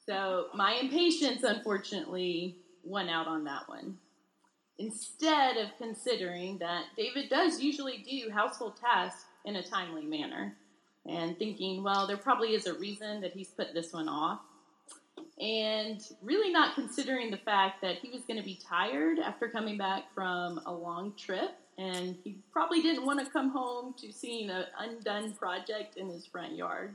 So 0.07 0.47
my 0.55 0.73
impatience, 0.73 1.45
unfortunately, 1.45 2.57
won 2.83 3.09
out 3.09 3.29
on 3.29 3.45
that 3.45 3.69
one. 3.69 3.99
Instead 4.79 5.57
of 5.57 5.69
considering 5.77 6.59
that 6.59 6.85
David 6.97 7.29
does 7.29 7.61
usually 7.61 7.99
do 8.09 8.31
household 8.31 8.77
tasks 8.77 9.25
in 9.45 9.57
a 9.57 9.63
timely 9.63 10.05
manner, 10.05 10.57
and 11.07 11.39
thinking, 11.39 11.83
well, 11.83 12.07
there 12.07 12.17
probably 12.17 12.55
is 12.55 12.67
a 12.67 12.75
reason 12.75 13.21
that 13.21 13.33
he's 13.33 13.49
put 13.49 13.73
this 13.75 13.93
one 13.93 14.09
off, 14.09 14.41
and 15.41 16.03
really 16.23 16.53
not 16.53 16.75
considering 16.75 17.31
the 17.31 17.39
fact 17.39 17.81
that 17.81 17.97
he 17.97 18.11
was 18.11 18.23
going 18.23 18.39
to 18.39 18.45
be 18.45 18.59
tired 18.69 19.19
after 19.19 19.49
coming 19.49 19.79
back 19.79 20.13
from 20.15 20.61
a 20.67 20.73
long 20.73 21.13
trip, 21.17 21.51
and 21.79 22.17
he 22.23 22.39
probably 22.53 22.83
didn't 22.83 23.07
want 23.07 23.25
to 23.25 23.31
come 23.33 23.51
home 23.51 23.95
to 23.99 24.13
seeing 24.13 24.51
an 24.51 24.65
undone 24.79 25.33
project 25.33 25.97
in 25.97 26.09
his 26.09 26.27
front 26.27 26.55
yard 26.55 26.95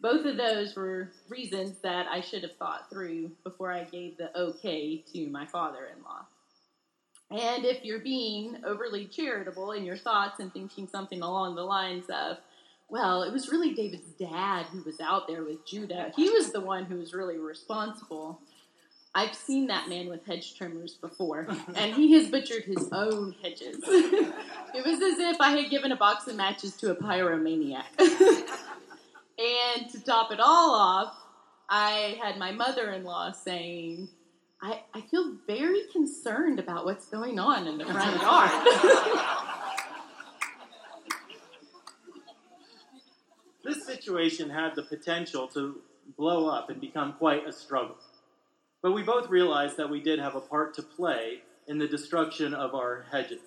both 0.00 0.24
of 0.26 0.36
those 0.36 0.76
were 0.76 1.10
reasons 1.28 1.78
that 1.82 2.06
I 2.06 2.20
should 2.20 2.42
have 2.42 2.56
thought 2.56 2.88
through 2.90 3.32
before 3.44 3.72
I 3.72 3.84
gave 3.84 4.16
the 4.16 4.36
okay 4.38 5.02
to 5.12 5.26
my 5.28 5.46
father 5.46 5.88
in 5.96 6.02
law. 6.04 6.26
And 7.30 7.64
if 7.64 7.84
you're 7.84 8.00
being 8.00 8.56
overly 8.64 9.06
charitable 9.06 9.72
in 9.72 9.84
your 9.84 9.96
thoughts 9.96 10.40
and 10.40 10.52
thinking 10.52 10.88
something 10.88 11.20
along 11.20 11.56
the 11.56 11.62
lines 11.62 12.06
of, 12.08 12.38
well, 12.88 13.22
it 13.22 13.32
was 13.32 13.50
really 13.50 13.74
David's 13.74 14.12
dad 14.18 14.66
who 14.66 14.82
was 14.82 14.98
out 15.00 15.28
there 15.28 15.44
with 15.44 15.66
Judah, 15.66 16.10
he 16.16 16.30
was 16.30 16.52
the 16.52 16.60
one 16.60 16.86
who 16.86 16.96
was 16.96 17.12
really 17.12 17.36
responsible. 17.36 18.40
I've 19.14 19.34
seen 19.34 19.66
that 19.66 19.88
man 19.88 20.08
with 20.08 20.24
hedge 20.24 20.54
trimmers 20.56 20.94
before, 20.94 21.48
and 21.74 21.94
he 21.94 22.12
has 22.12 22.28
butchered 22.30 22.64
his 22.64 22.88
own 22.92 23.34
hedges. 23.42 23.78
it 23.86 24.86
was 24.86 25.02
as 25.02 25.18
if 25.18 25.40
I 25.40 25.50
had 25.50 25.70
given 25.70 25.92
a 25.92 25.96
box 25.96 26.26
of 26.28 26.36
matches 26.36 26.76
to 26.76 26.90
a 26.90 26.96
pyromaniac. 26.96 27.84
And 29.38 29.88
to 29.90 30.00
top 30.02 30.32
it 30.32 30.40
all 30.40 30.74
off, 30.74 31.14
I 31.68 32.18
had 32.20 32.38
my 32.38 32.50
mother 32.50 32.90
in 32.90 33.04
law 33.04 33.30
saying, 33.30 34.08
I, 34.60 34.80
I 34.92 35.02
feel 35.02 35.36
very 35.46 35.82
concerned 35.92 36.58
about 36.58 36.84
what's 36.84 37.06
going 37.06 37.38
on 37.38 37.68
in 37.68 37.78
the 37.78 37.84
front 37.84 38.20
yard. 38.20 38.50
this 43.64 43.86
situation 43.86 44.50
had 44.50 44.74
the 44.74 44.82
potential 44.82 45.46
to 45.48 45.80
blow 46.16 46.48
up 46.48 46.70
and 46.70 46.80
become 46.80 47.12
quite 47.14 47.46
a 47.46 47.52
struggle. 47.52 47.96
But 48.82 48.92
we 48.92 49.02
both 49.02 49.28
realized 49.28 49.76
that 49.76 49.90
we 49.90 50.00
did 50.00 50.18
have 50.18 50.34
a 50.34 50.40
part 50.40 50.74
to 50.74 50.82
play 50.82 51.42
in 51.68 51.78
the 51.78 51.86
destruction 51.86 52.54
of 52.54 52.74
our 52.74 53.04
hedges. 53.12 53.40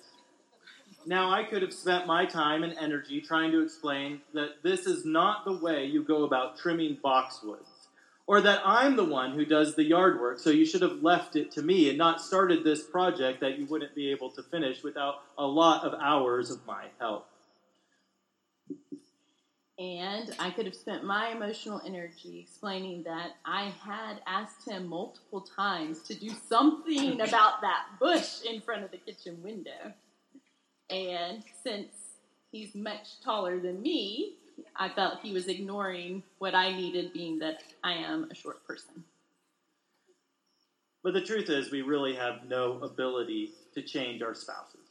Now, 1.04 1.30
I 1.32 1.42
could 1.42 1.62
have 1.62 1.72
spent 1.72 2.06
my 2.06 2.24
time 2.24 2.62
and 2.62 2.74
energy 2.78 3.20
trying 3.20 3.50
to 3.50 3.62
explain 3.62 4.20
that 4.34 4.62
this 4.62 4.86
is 4.86 5.04
not 5.04 5.44
the 5.44 5.52
way 5.52 5.84
you 5.84 6.04
go 6.04 6.22
about 6.24 6.56
trimming 6.56 6.96
boxwoods, 7.04 7.71
or 8.26 8.40
that 8.40 8.62
I'm 8.64 8.96
the 8.96 9.04
one 9.04 9.32
who 9.32 9.44
does 9.44 9.74
the 9.74 9.84
yard 9.84 10.20
work, 10.20 10.38
so 10.38 10.50
you 10.50 10.64
should 10.64 10.82
have 10.82 11.02
left 11.02 11.36
it 11.36 11.50
to 11.52 11.62
me 11.62 11.88
and 11.88 11.98
not 11.98 12.20
started 12.20 12.64
this 12.64 12.82
project 12.82 13.40
that 13.40 13.58
you 13.58 13.66
wouldn't 13.66 13.94
be 13.94 14.10
able 14.10 14.30
to 14.30 14.42
finish 14.42 14.82
without 14.82 15.22
a 15.38 15.46
lot 15.46 15.84
of 15.84 15.98
hours 16.00 16.50
of 16.50 16.64
my 16.66 16.86
help. 16.98 17.28
And 19.78 20.32
I 20.38 20.50
could 20.50 20.66
have 20.66 20.76
spent 20.76 21.02
my 21.02 21.30
emotional 21.30 21.80
energy 21.84 22.40
explaining 22.40 23.02
that 23.02 23.32
I 23.44 23.72
had 23.84 24.20
asked 24.26 24.68
him 24.68 24.86
multiple 24.86 25.40
times 25.40 26.02
to 26.02 26.14
do 26.14 26.30
something 26.48 27.20
about 27.20 27.62
that 27.62 27.86
bush 27.98 28.42
in 28.48 28.60
front 28.60 28.84
of 28.84 28.92
the 28.92 28.98
kitchen 28.98 29.42
window. 29.42 29.92
And 30.88 31.42
since 31.64 31.88
he's 32.52 32.74
much 32.74 33.20
taller 33.24 33.58
than 33.58 33.82
me, 33.82 34.36
I 34.76 34.88
felt 34.88 35.20
he 35.22 35.32
was 35.32 35.48
ignoring 35.48 36.22
what 36.38 36.54
I 36.54 36.72
needed, 36.72 37.12
being 37.12 37.38
that 37.40 37.62
I 37.82 37.92
am 37.92 38.28
a 38.30 38.34
short 38.34 38.66
person. 38.66 39.04
But 41.02 41.14
the 41.14 41.20
truth 41.20 41.50
is, 41.50 41.70
we 41.70 41.82
really 41.82 42.14
have 42.14 42.44
no 42.48 42.78
ability 42.82 43.52
to 43.74 43.82
change 43.82 44.22
our 44.22 44.34
spouses. 44.34 44.88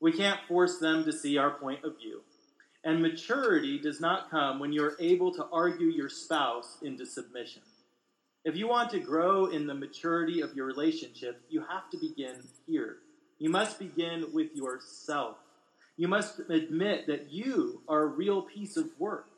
We 0.00 0.12
can't 0.12 0.40
force 0.46 0.78
them 0.78 1.04
to 1.04 1.12
see 1.12 1.38
our 1.38 1.52
point 1.52 1.84
of 1.84 1.96
view. 1.98 2.22
And 2.84 3.00
maturity 3.00 3.78
does 3.78 4.00
not 4.00 4.30
come 4.30 4.58
when 4.58 4.72
you're 4.72 4.96
able 4.98 5.32
to 5.34 5.46
argue 5.52 5.86
your 5.86 6.08
spouse 6.08 6.78
into 6.82 7.06
submission. 7.06 7.62
If 8.44 8.56
you 8.56 8.68
want 8.68 8.90
to 8.90 8.98
grow 8.98 9.46
in 9.46 9.66
the 9.66 9.74
maturity 9.74 10.40
of 10.40 10.54
your 10.54 10.66
relationship, 10.66 11.40
you 11.48 11.64
have 11.68 11.88
to 11.90 11.98
begin 11.98 12.42
here 12.66 12.98
you 13.42 13.50
must 13.50 13.80
begin 13.80 14.26
with 14.32 14.54
yourself. 14.54 15.36
You 15.96 16.08
must 16.08 16.40
admit 16.48 17.06
that 17.06 17.30
you 17.30 17.82
are 17.88 18.02
a 18.02 18.06
real 18.06 18.42
piece 18.42 18.76
of 18.76 18.88
work. 18.98 19.28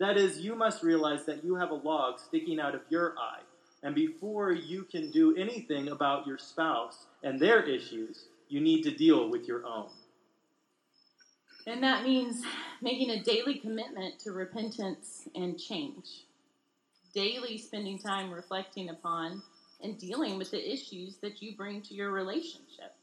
That 0.00 0.16
is, 0.16 0.40
you 0.40 0.54
must 0.54 0.82
realize 0.82 1.24
that 1.26 1.44
you 1.44 1.56
have 1.56 1.70
a 1.70 1.74
log 1.74 2.18
sticking 2.18 2.60
out 2.60 2.74
of 2.74 2.82
your 2.88 3.14
eye. 3.18 3.40
And 3.82 3.94
before 3.94 4.52
you 4.52 4.84
can 4.84 5.10
do 5.10 5.36
anything 5.36 5.88
about 5.88 6.26
your 6.26 6.38
spouse 6.38 7.06
and 7.22 7.38
their 7.38 7.62
issues, 7.62 8.26
you 8.48 8.60
need 8.60 8.82
to 8.82 8.90
deal 8.90 9.28
with 9.28 9.46
your 9.46 9.66
own. 9.66 9.90
And 11.66 11.82
that 11.82 12.02
means 12.02 12.42
making 12.80 13.10
a 13.10 13.22
daily 13.22 13.58
commitment 13.58 14.18
to 14.20 14.32
repentance 14.32 15.28
and 15.34 15.58
change. 15.58 16.24
Daily 17.12 17.58
spending 17.58 17.98
time 17.98 18.32
reflecting 18.32 18.88
upon 18.88 19.42
and 19.82 19.98
dealing 19.98 20.38
with 20.38 20.50
the 20.50 20.72
issues 20.72 21.16
that 21.18 21.42
you 21.42 21.54
bring 21.56 21.82
to 21.82 21.94
your 21.94 22.10
relationship. 22.10 22.94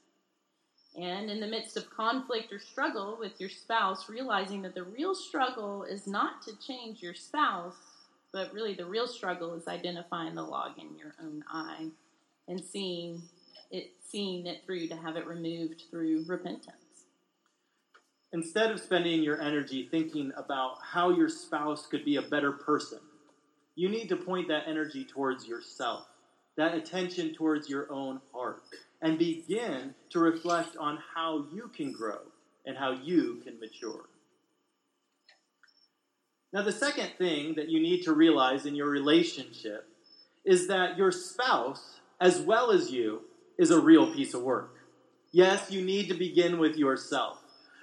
And 0.97 1.29
in 1.29 1.41
the 1.41 1.47
midst 1.47 1.75
of 1.75 1.89
conflict 1.89 2.53
or 2.53 2.59
struggle 2.59 3.17
with 3.19 3.33
your 3.39 3.49
spouse, 3.49 4.07
realizing 4.07 4.61
that 4.61 4.75
the 4.75 4.83
real 4.83 5.13
struggle 5.13 5.83
is 5.83 6.07
not 6.07 6.41
to 6.43 6.57
change 6.65 7.01
your 7.01 7.13
spouse, 7.13 7.75
but 8.31 8.53
really 8.53 8.73
the 8.73 8.85
real 8.85 9.07
struggle 9.07 9.53
is 9.55 9.67
identifying 9.67 10.35
the 10.35 10.43
log 10.43 10.77
in 10.79 10.97
your 10.97 11.13
own 11.21 11.43
eye 11.49 11.87
and 12.47 12.63
seeing 12.63 13.21
it 13.71 13.91
seeing 14.09 14.45
it 14.45 14.61
through 14.65 14.87
to 14.87 14.95
have 14.95 15.17
it 15.17 15.25
removed 15.25 15.83
through 15.89 16.23
repentance. 16.27 16.75
Instead 18.31 18.71
of 18.71 18.79
spending 18.79 19.23
your 19.23 19.41
energy 19.41 19.87
thinking 19.89 20.31
about 20.37 20.77
how 20.81 21.09
your 21.09 21.29
spouse 21.29 21.87
could 21.87 22.05
be 22.05 22.17
a 22.17 22.21
better 22.21 22.51
person, 22.51 22.99
you 23.75 23.89
need 23.89 24.07
to 24.07 24.15
point 24.15 24.47
that 24.47 24.63
energy 24.67 25.03
towards 25.03 25.47
yourself, 25.47 26.05
that 26.55 26.73
attention 26.73 27.33
towards 27.33 27.69
your 27.69 27.91
own 27.91 28.21
heart 28.33 28.63
and 29.05 29.19
begin 29.19 29.93
to 30.09 30.17
reflect 30.17 30.75
on 30.77 30.97
how 31.13 31.45
you 31.53 31.69
can 31.75 31.91
grow 31.91 32.21
and 32.65 32.75
how 32.75 32.91
you 32.91 33.39
can 33.43 33.59
mature. 33.59 34.05
Now, 36.51 36.63
the 36.63 36.71
second 36.71 37.11
thing 37.19 37.53
that 37.53 37.69
you 37.69 37.79
need 37.79 38.01
to 38.05 38.13
realize 38.13 38.65
in 38.65 38.73
your 38.73 38.89
relationship 38.89 39.87
is 40.43 40.67
that 40.69 40.97
your 40.97 41.11
spouse, 41.11 41.99
as 42.19 42.41
well 42.41 42.71
as 42.71 42.91
you, 42.91 43.21
is 43.59 43.69
a 43.69 43.79
real 43.79 44.11
piece 44.11 44.33
of 44.33 44.41
work. 44.41 44.75
Yes, 45.31 45.69
you 45.69 45.83
need 45.83 46.07
to 46.07 46.15
begin 46.15 46.57
with 46.57 46.75
yourself. 46.75 47.37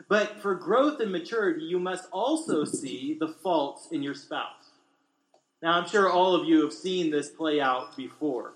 But 0.08 0.42
for 0.42 0.56
growth 0.56 0.98
and 0.98 1.12
maturity, 1.12 1.66
you 1.66 1.78
must 1.78 2.08
also 2.10 2.64
see 2.64 3.16
the 3.20 3.28
faults 3.28 3.86
in 3.92 4.02
your 4.02 4.14
spouse. 4.14 4.72
Now, 5.62 5.78
I'm 5.78 5.88
sure 5.88 6.10
all 6.10 6.34
of 6.34 6.48
you 6.48 6.62
have 6.62 6.72
seen 6.72 7.12
this 7.12 7.28
play 7.28 7.60
out 7.60 7.96
before. 7.96 8.54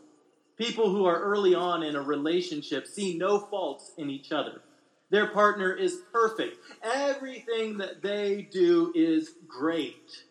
People 0.56 0.90
who 0.90 1.04
are 1.04 1.20
early 1.20 1.54
on 1.54 1.82
in 1.82 1.96
a 1.96 2.02
relationship 2.02 2.86
see 2.86 3.16
no 3.18 3.38
faults 3.38 3.92
in 3.98 4.08
each 4.08 4.32
other. 4.32 4.62
Their 5.10 5.28
partner 5.28 5.72
is 5.72 6.00
perfect. 6.12 6.56
Everything 6.82 7.78
that 7.78 8.02
they 8.02 8.48
do 8.50 8.92
is 8.94 9.32
great. 9.46 10.24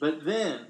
But 0.00 0.24
then, 0.24 0.66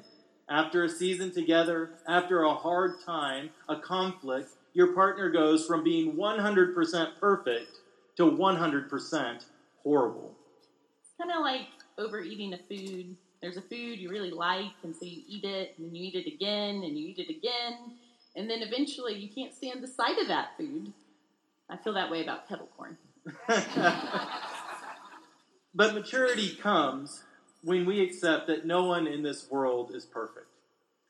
after 0.50 0.84
a 0.84 0.88
season 0.88 1.32
together, 1.32 1.90
after 2.06 2.42
a 2.42 2.54
hard 2.54 2.96
time, 3.06 3.50
a 3.68 3.76
conflict, 3.76 4.50
your 4.74 4.94
partner 4.94 5.30
goes 5.30 5.64
from 5.64 5.84
being 5.84 6.14
100% 6.16 7.20
perfect 7.20 7.78
to 8.16 8.24
100% 8.24 9.44
horrible. 9.82 10.34
It's 11.00 11.14
kind 11.18 11.30
of 11.30 11.42
like 11.42 11.68
overeating 11.98 12.52
a 12.52 12.58
food. 12.58 13.16
There's 13.40 13.56
a 13.56 13.62
food 13.62 13.98
you 13.98 14.10
really 14.10 14.30
like, 14.30 14.72
and 14.82 14.94
so 14.94 15.04
you 15.04 15.22
eat 15.26 15.44
it, 15.44 15.74
and 15.78 15.96
you 15.96 16.04
eat 16.04 16.14
it 16.14 16.26
again, 16.26 16.82
and 16.84 16.98
you 16.98 17.08
eat 17.08 17.18
it 17.18 17.30
again, 17.30 17.96
and 18.36 18.48
then 18.48 18.62
eventually 18.62 19.14
you 19.14 19.28
can't 19.28 19.54
stand 19.54 19.82
the 19.82 19.88
sight 19.88 20.18
of 20.18 20.28
that 20.28 20.56
food. 20.56 20.92
I 21.68 21.76
feel 21.76 21.94
that 21.94 22.10
way 22.10 22.22
about 22.22 22.48
kettle 22.48 22.68
corn. 22.76 22.98
but 25.74 25.94
maturity 25.94 26.54
comes 26.56 27.22
when 27.62 27.86
we 27.86 28.00
accept 28.02 28.46
that 28.48 28.66
no 28.66 28.84
one 28.84 29.06
in 29.06 29.22
this 29.22 29.50
world 29.50 29.94
is 29.94 30.04
perfect. 30.04 30.46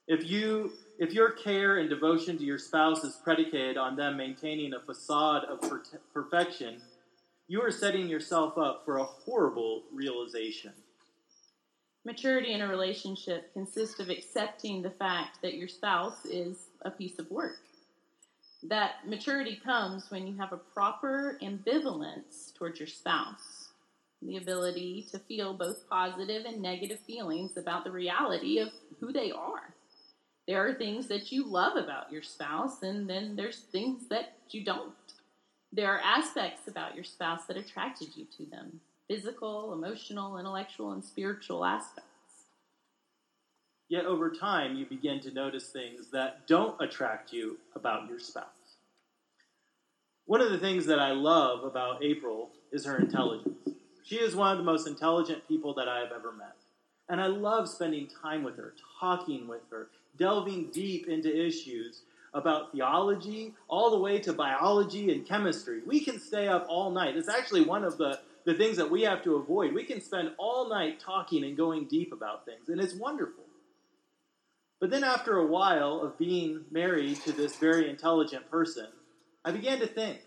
If 0.06 0.28
you 0.28 0.72
if 0.98 1.12
your 1.12 1.30
care 1.30 1.78
and 1.78 1.88
devotion 1.88 2.36
to 2.38 2.44
your 2.44 2.58
spouse 2.58 3.02
is 3.02 3.16
predicated 3.16 3.76
on 3.76 3.96
them 3.96 4.16
maintaining 4.16 4.74
a 4.74 4.80
facade 4.80 5.44
of 5.44 5.60
per- 5.62 5.82
perfection, 6.12 6.82
you 7.48 7.62
are 7.62 7.70
setting 7.70 8.08
yourself 8.08 8.58
up 8.58 8.84
for 8.84 8.98
a 8.98 9.04
horrible 9.04 9.82
realization. 9.92 10.72
Maturity 12.04 12.52
in 12.52 12.62
a 12.62 12.68
relationship 12.68 13.52
consists 13.52 14.00
of 14.00 14.11
accepting 14.11 14.82
the 14.82 14.90
fact 14.90 15.40
that 15.40 15.54
your 15.54 15.68
spouse 15.68 16.25
is 16.25 16.66
a 16.82 16.90
piece 16.90 17.21
of 17.21 17.30
work. 17.30 17.59
That 18.64 19.09
maturity 19.09 19.61
comes 19.64 20.11
when 20.11 20.26
you 20.26 20.37
have 20.37 20.52
a 20.52 20.56
proper 20.56 21.38
ambivalence 21.40 22.52
towards 22.54 22.80
your 22.80 22.88
spouse, 22.88 23.68
the 24.21 24.37
ability 24.37 25.06
to 25.12 25.18
feel 25.21 25.54
both 25.54 25.88
positive 25.88 26.44
and 26.44 26.61
negative 26.61 26.99
feelings 27.06 27.56
about 27.56 27.85
the 27.85 27.92
reality 27.92 28.59
of 28.59 28.71
who 28.99 29.12
they 29.12 29.30
are. 29.30 29.73
There 30.49 30.66
are 30.66 30.75
things 30.75 31.06
that 31.06 31.30
you 31.30 31.47
love 31.47 31.76
about 31.76 32.11
your 32.11 32.23
spouse, 32.23 32.82
and 32.82 33.09
then 33.09 33.37
there's 33.37 33.61
things 33.71 34.09
that 34.09 34.32
you 34.50 34.64
don't. 34.64 34.92
There 35.73 35.92
are 35.92 36.00
aspects 36.00 36.66
about 36.66 36.97
your 36.97 37.04
spouse 37.04 37.44
that 37.47 37.56
attracted 37.56 38.16
you 38.16 38.26
to 38.38 38.50
them 38.50 38.80
physical, 39.09 39.73
emotional, 39.73 40.38
intellectual, 40.38 40.92
and 40.92 41.04
spiritual 41.04 41.64
aspects. 41.64 42.09
Yet 43.88 44.06
over 44.06 44.30
time, 44.30 44.76
you 44.76 44.87
begin 44.87 45.21
to 45.21 45.30
notice 45.30 45.68
things 45.68 46.06
that 46.12 46.47
don't 46.47 46.80
attract 46.80 47.32
you 47.32 47.59
about 47.75 48.09
your 48.09 48.18
spouse. 48.18 48.47
One 50.25 50.40
of 50.40 50.50
the 50.50 50.59
things 50.59 50.87
that 50.87 50.99
I 50.99 51.12
love 51.12 51.64
about 51.64 52.02
April 52.02 52.50
is 52.71 52.87
her 52.87 52.97
intelligence. 52.97 53.68
She 54.04 54.16
is 54.16 54.35
one 54.35 54.52
of 54.52 54.59
the 54.59 54.64
most 54.64 54.87
intelligent 54.87 55.47
people 55.47 55.75
that 55.75 55.88
I 55.88 55.99
have 55.99 56.12
ever 56.12 56.32
met. 56.32 56.56
And 57.09 57.21
I 57.21 57.26
love 57.26 57.68
spending 57.68 58.09
time 58.23 58.42
with 58.42 58.56
her, 58.56 58.73
talking 58.99 59.47
with 59.47 59.62
her, 59.71 59.88
delving 60.16 60.71
deep 60.71 61.09
into 61.09 61.28
issues 61.47 62.02
about 62.35 62.73
theology, 62.73 63.52
all 63.68 63.90
the 63.90 63.99
way 63.99 64.18
to 64.21 64.32
biology 64.32 65.12
and 65.12 65.26
chemistry. 65.26 65.82
We 65.87 66.00
can 66.00 66.18
stay 66.18 66.49
up 66.49 66.66
all 66.68 66.90
night. 66.90 67.16
It's 67.16 67.28
actually 67.28 67.62
one 67.64 67.85
of 67.85 67.99
the, 67.99 68.21
the 68.44 68.54
things 68.54 68.76
that 68.76 68.90
we 68.90 69.02
have 69.02 69.22
to 69.25 69.37
avoid. 69.37 69.72
We 69.72 69.84
can 69.84 70.00
spend 70.00 70.32
all 70.38 70.68
night 70.68 71.00
talking 71.00 71.44
and 71.44 71.56
going 71.56 71.87
deep 71.87 72.12
about 72.12 72.44
things, 72.44 72.68
and 72.68 72.80
it's 72.80 72.94
wonderful. 72.94 73.44
But 74.81 74.90
then, 74.90 75.05
after 75.05 75.38
a 75.38 75.46
while 75.46 76.00
of 76.00 76.18
being 76.18 76.64
married 76.70 77.16
to 77.22 77.33
this 77.33 77.57
very 77.57 77.88
intelligent 77.88 78.50
person, 78.50 78.88
I 79.44 79.52
began 79.52 79.78
to 79.78 79.87
think, 79.87 80.18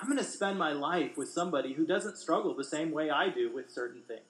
I'm 0.00 0.06
going 0.06 0.18
to 0.18 0.24
spend 0.24 0.58
my 0.58 0.72
life 0.72 1.16
with 1.16 1.28
somebody 1.28 1.74
who 1.74 1.84
doesn't 1.84 2.16
struggle 2.16 2.54
the 2.54 2.64
same 2.64 2.90
way 2.90 3.10
I 3.10 3.28
do 3.28 3.52
with 3.52 3.70
certain 3.70 4.02
things. 4.08 4.22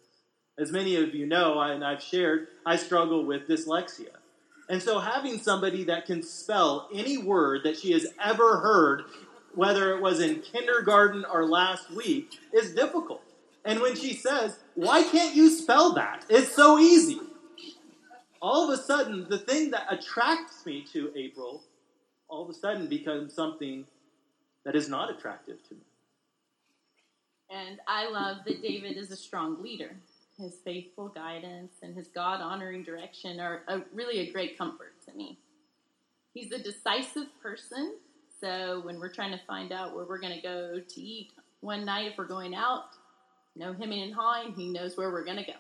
As 0.59 0.73
many 0.73 0.97
of 0.97 1.15
you 1.15 1.27
know, 1.27 1.61
and 1.61 1.85
I've 1.85 2.03
shared, 2.03 2.49
I 2.67 2.75
struggle 2.77 3.25
with 3.25 3.47
dyslexia. 3.47 4.17
And 4.69 4.83
so 4.83 4.99
having 4.99 5.39
somebody 5.39 5.85
that 5.85 6.07
can 6.07 6.23
spell 6.23 6.89
any 6.93 7.17
word 7.17 7.63
that 7.65 7.79
she 7.79 7.93
has 7.93 8.07
ever 8.23 8.59
heard, 8.59 9.05
whether 9.55 9.95
it 9.95 10.03
was 10.03 10.21
in 10.21 10.41
kindergarten 10.41 11.25
or 11.25 11.47
last 11.47 11.91
week, 11.91 12.39
is 12.53 12.75
difficult. 12.75 13.23
And 13.69 13.81
when 13.81 13.95
she 13.95 14.15
says, 14.15 14.59
Why 14.75 15.03
can't 15.03 15.37
you 15.37 15.51
spell 15.51 15.93
that? 15.95 16.25
It's 16.29 16.55
so 16.55 16.79
easy. 16.79 17.21
All 18.43 18.69
of 18.71 18.79
a 18.79 18.83
sudden, 18.83 19.27
the 19.29 19.39
thing 19.39 19.71
that 19.71 19.87
attracts 19.91 20.65
me 20.67 20.85
to 20.93 21.13
April 21.17 21.63
all 22.29 22.43
of 22.43 22.51
a 22.51 22.55
sudden 22.55 22.89
becomes 22.89 23.33
something 23.33 23.87
that 24.65 24.75
is 24.77 24.89
not 24.89 25.11
attractive 25.11 25.57
to 25.69 25.75
me. 25.75 25.81
And 27.51 27.79
I 27.87 28.11
love 28.11 28.39
that 28.47 28.61
David 28.61 28.97
is 28.97 29.11
a 29.11 29.17
strong 29.17 29.63
leader 29.63 29.97
his 30.39 30.55
faithful 30.65 31.09
guidance, 31.09 31.73
and 31.83 31.97
his 31.97 32.09
God 32.09 32.41
honoring 32.41 32.85
direction 32.85 33.41
are 33.41 33.63
a, 33.67 33.81
really 33.93 34.21
a 34.21 34.33
great 34.33 34.57
comfort 34.57 34.95
to 35.07 35.15
me. 35.17 35.39
He's 36.33 36.53
a 36.53 36.59
decisive 36.59 37.27
person, 37.43 37.97
so 38.41 38.81
when 38.85 39.01
we're 39.01 39.13
trying 39.13 39.33
to 39.33 39.45
find 39.47 39.73
out 39.73 39.97
where 39.97 40.05
we're 40.05 40.21
going 40.21 40.37
to 40.37 40.41
go 40.41 40.81
to 40.81 41.01
eat 41.01 41.33
one 41.61 41.85
night, 41.85 42.13
if 42.13 42.19
we're 42.19 42.27
going 42.27 42.55
out, 42.55 42.85
no 43.59 43.73
hemming 43.73 44.03
and 44.03 44.15
hawing, 44.15 44.53
he 44.53 44.69
knows 44.69 44.97
where 44.97 45.11
we're 45.11 45.25
going 45.25 45.39
to 45.39 45.45
go. 45.45 45.53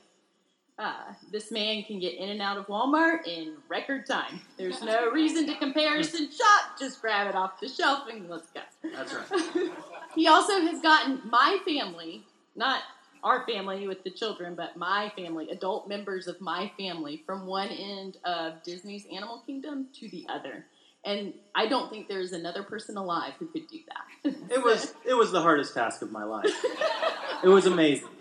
Uh, 0.79 1.13
this 1.33 1.51
man 1.51 1.83
can 1.83 1.99
get 1.99 2.15
in 2.15 2.29
and 2.29 2.41
out 2.41 2.57
of 2.57 2.67
Walmart 2.69 3.27
in 3.27 3.57
record 3.69 4.07
time. 4.07 4.41
There's 4.57 4.81
no 4.81 5.11
reason 5.13 5.47
to 5.47 5.57
comparison 5.57 6.31
shop. 6.31 6.79
Just 6.79 7.01
grab 7.01 7.27
it 7.29 7.35
off 7.35 7.59
the 7.61 7.69
shelf 7.69 8.05
and 8.09 8.31
let's 8.31 8.49
go. 8.51 8.61
That's 8.95 9.13
right. 9.13 9.71
he 10.15 10.29
also 10.29 10.61
has 10.61 10.81
gotten 10.81 11.21
my 11.29 11.59
family, 11.67 12.25
not 12.55 12.83
our 13.25 13.45
family 13.45 13.89
with 13.89 14.05
the 14.05 14.11
children, 14.11 14.55
but 14.55 14.77
my 14.77 15.13
family, 15.17 15.51
adult 15.51 15.89
members 15.89 16.29
of 16.29 16.41
my 16.41 16.71
family, 16.79 17.25
from 17.27 17.47
one 17.47 17.71
end 17.71 18.19
of 18.25 18.63
Disney's 18.63 19.05
Animal 19.13 19.43
Kingdom 19.45 19.89
to 19.95 20.09
the 20.11 20.27
other. 20.29 20.65
And 21.09 21.33
I 21.55 21.67
don't 21.67 21.89
think 21.91 22.07
there's 22.07 22.33
another 22.33 22.63
person 22.63 22.99
alive 22.99 23.33
who 23.39 23.47
could 23.47 23.67
do 23.67 23.79
that. 23.89 24.35
it 24.51 24.63
was 24.63 24.93
it 25.07 25.15
was 25.15 25.33
the 25.33 25.41
hardest 25.41 25.73
task 25.73 26.03
of 26.03 26.13
my 26.13 26.23
life. 26.23 26.53
it 27.43 27.49
was 27.49 27.65
amazing. 27.65 28.11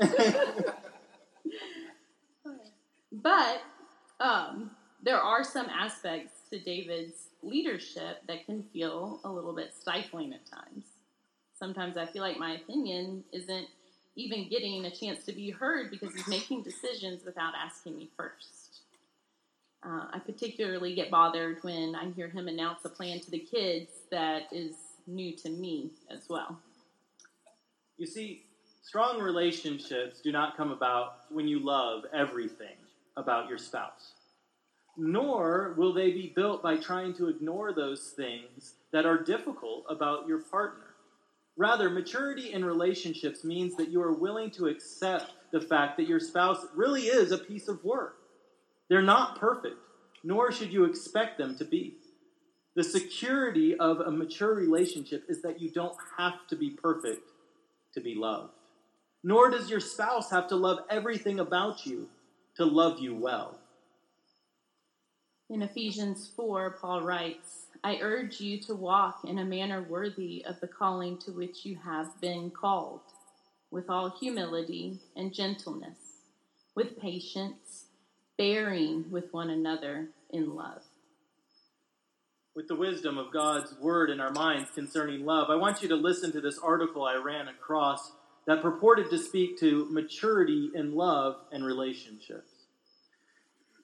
but 3.11 3.61
um, 4.21 4.71
there 5.03 5.19
are 5.19 5.43
some 5.43 5.67
aspects 5.67 6.31
to 6.49 6.59
David's 6.59 7.27
leadership 7.43 8.21
that 8.25 8.45
can 8.45 8.63
feel 8.71 9.19
a 9.25 9.29
little 9.29 9.53
bit 9.53 9.73
stifling 9.77 10.31
at 10.31 10.45
times. 10.45 10.85
Sometimes 11.59 11.97
I 11.97 12.05
feel 12.05 12.21
like 12.21 12.37
my 12.37 12.53
opinion 12.53 13.25
isn't 13.33 13.67
even 14.15 14.47
getting 14.47 14.85
a 14.85 14.95
chance 14.95 15.25
to 15.25 15.33
be 15.33 15.49
heard 15.49 15.91
because 15.91 16.15
he's 16.15 16.27
making 16.29 16.63
decisions 16.63 17.25
without 17.25 17.51
asking 17.53 17.97
me 17.97 18.09
first. 18.15 18.83
Uh, 19.83 20.05
I 20.11 20.19
particularly 20.19 20.95
get 20.95 21.11
bothered 21.11 21.59
when 21.61 21.95
I 21.95 22.09
hear 22.11 22.27
him 22.27 22.47
announce 22.47 22.83
a 22.85 22.89
plan 22.89 23.19
to 23.21 23.31
the 23.31 23.39
kids 23.39 23.91
that 24.11 24.43
is 24.51 24.75
new 25.05 25.35
to 25.37 25.49
me 25.49 25.91
as 26.09 26.27
well. 26.29 26.59
You 27.97 28.05
see, 28.05 28.43
strong 28.81 29.19
relationships 29.19 30.21
do 30.21 30.31
not 30.31 30.57
come 30.57 30.71
about 30.71 31.25
when 31.29 31.47
you 31.47 31.59
love 31.59 32.03
everything 32.13 32.75
about 33.15 33.49
your 33.49 33.57
spouse, 33.57 34.13
nor 34.97 35.73
will 35.77 35.93
they 35.93 36.11
be 36.11 36.33
built 36.35 36.61
by 36.61 36.77
trying 36.77 37.13
to 37.15 37.27
ignore 37.29 37.73
those 37.73 38.13
things 38.15 38.73
that 38.91 39.05
are 39.05 39.23
difficult 39.23 39.85
about 39.89 40.27
your 40.27 40.39
partner. 40.39 40.83
Rather, 41.57 41.89
maturity 41.89 42.53
in 42.53 42.63
relationships 42.63 43.43
means 43.43 43.75
that 43.75 43.89
you 43.89 44.01
are 44.01 44.13
willing 44.13 44.51
to 44.51 44.67
accept 44.67 45.33
the 45.51 45.61
fact 45.61 45.97
that 45.97 46.07
your 46.07 46.19
spouse 46.19 46.67
really 46.75 47.03
is 47.03 47.31
a 47.31 47.37
piece 47.37 47.67
of 47.67 47.83
work. 47.83 48.16
They're 48.89 49.01
not 49.01 49.39
perfect, 49.39 49.77
nor 50.23 50.51
should 50.51 50.71
you 50.71 50.85
expect 50.85 51.37
them 51.37 51.57
to 51.57 51.65
be. 51.65 51.95
The 52.75 52.83
security 52.83 53.75
of 53.75 54.01
a 54.01 54.11
mature 54.11 54.53
relationship 54.53 55.25
is 55.27 55.41
that 55.41 55.59
you 55.59 55.71
don't 55.71 55.97
have 56.17 56.47
to 56.49 56.55
be 56.55 56.69
perfect 56.69 57.31
to 57.93 58.01
be 58.01 58.13
loved. 58.15 58.53
Nor 59.23 59.49
does 59.49 59.69
your 59.69 59.79
spouse 59.79 60.29
have 60.29 60.47
to 60.49 60.55
love 60.55 60.79
everything 60.89 61.39
about 61.39 61.85
you 61.85 62.07
to 62.55 62.65
love 62.65 62.99
you 62.99 63.15
well. 63.15 63.59
In 65.49 65.61
Ephesians 65.61 66.29
4, 66.35 66.77
Paul 66.79 67.01
writes, 67.01 67.67
I 67.83 67.99
urge 68.01 68.39
you 68.41 68.59
to 68.61 68.75
walk 68.75 69.21
in 69.25 69.39
a 69.39 69.45
manner 69.45 69.81
worthy 69.81 70.45
of 70.45 70.59
the 70.59 70.67
calling 70.67 71.17
to 71.19 71.31
which 71.31 71.65
you 71.65 71.77
have 71.83 72.19
been 72.21 72.51
called, 72.51 73.01
with 73.71 73.89
all 73.89 74.09
humility 74.09 74.99
and 75.15 75.33
gentleness, 75.33 75.97
with 76.75 76.99
patience, 76.99 77.86
bearing 78.37 79.05
with 79.09 79.33
one 79.33 79.49
another 79.49 80.09
in 80.31 80.55
love. 80.55 80.81
with 82.55 82.67
the 82.67 82.75
wisdom 82.75 83.19
of 83.19 83.31
God's 83.31 83.75
word 83.79 84.09
in 84.09 84.19
our 84.19 84.31
minds 84.31 84.71
concerning 84.73 85.23
love, 85.23 85.51
I 85.51 85.55
want 85.55 85.83
you 85.83 85.89
to 85.89 85.95
listen 85.95 86.31
to 86.31 86.41
this 86.41 86.57
article 86.57 87.05
I 87.05 87.15
ran 87.15 87.47
across 87.47 88.11
that 88.47 88.63
purported 88.63 89.11
to 89.11 89.19
speak 89.19 89.59
to 89.59 89.87
maturity 89.91 90.71
in 90.73 90.95
love 90.95 91.35
and 91.51 91.63
relationships. 91.63 92.49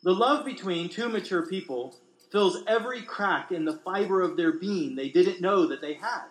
The 0.01 0.11
love 0.11 0.43
between 0.43 0.89
two 0.89 1.07
mature 1.07 1.45
people 1.45 1.95
fills 2.31 2.63
every 2.67 3.03
crack 3.03 3.51
in 3.51 3.63
the 3.63 3.79
fiber 3.85 4.23
of 4.23 4.37
their 4.37 4.53
being 4.53 4.95
they 4.95 5.09
didn't 5.09 5.39
know 5.39 5.67
that 5.67 5.81
they 5.81 5.93
had. 5.93 6.25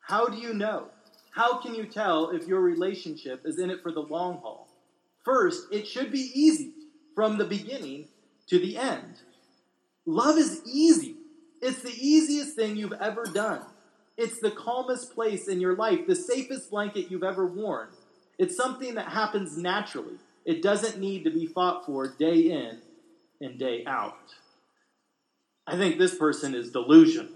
How 0.00 0.26
do 0.26 0.36
you 0.36 0.54
know? 0.54 0.86
How 1.32 1.60
can 1.60 1.74
you 1.74 1.86
tell 1.86 2.30
if 2.30 2.46
your 2.46 2.60
relationship 2.60 3.42
is 3.44 3.58
in 3.58 3.70
it 3.70 3.82
for 3.82 3.90
the 3.90 4.00
long 4.00 4.38
haul? 4.38 4.68
First, 5.24 5.66
it 5.72 5.88
should 5.88 6.12
be 6.12 6.30
easy 6.34 6.72
from 7.18 7.36
the 7.36 7.44
beginning 7.44 8.06
to 8.46 8.60
the 8.60 8.76
end. 8.76 9.22
Love 10.06 10.38
is 10.38 10.62
easy. 10.64 11.16
It's 11.60 11.82
the 11.82 11.92
easiest 11.98 12.54
thing 12.54 12.76
you've 12.76 12.92
ever 12.92 13.24
done. 13.24 13.62
It's 14.16 14.38
the 14.38 14.52
calmest 14.52 15.16
place 15.16 15.48
in 15.48 15.60
your 15.60 15.74
life, 15.74 16.06
the 16.06 16.14
safest 16.14 16.70
blanket 16.70 17.10
you've 17.10 17.24
ever 17.24 17.44
worn. 17.44 17.88
It's 18.38 18.56
something 18.56 18.94
that 18.94 19.08
happens 19.08 19.58
naturally. 19.58 20.14
It 20.44 20.62
doesn't 20.62 21.00
need 21.00 21.24
to 21.24 21.30
be 21.30 21.46
fought 21.46 21.84
for 21.84 22.06
day 22.06 22.52
in 22.52 22.78
and 23.40 23.58
day 23.58 23.82
out. 23.84 24.36
I 25.66 25.76
think 25.76 25.98
this 25.98 26.14
person 26.14 26.54
is 26.54 26.70
delusional. 26.70 27.32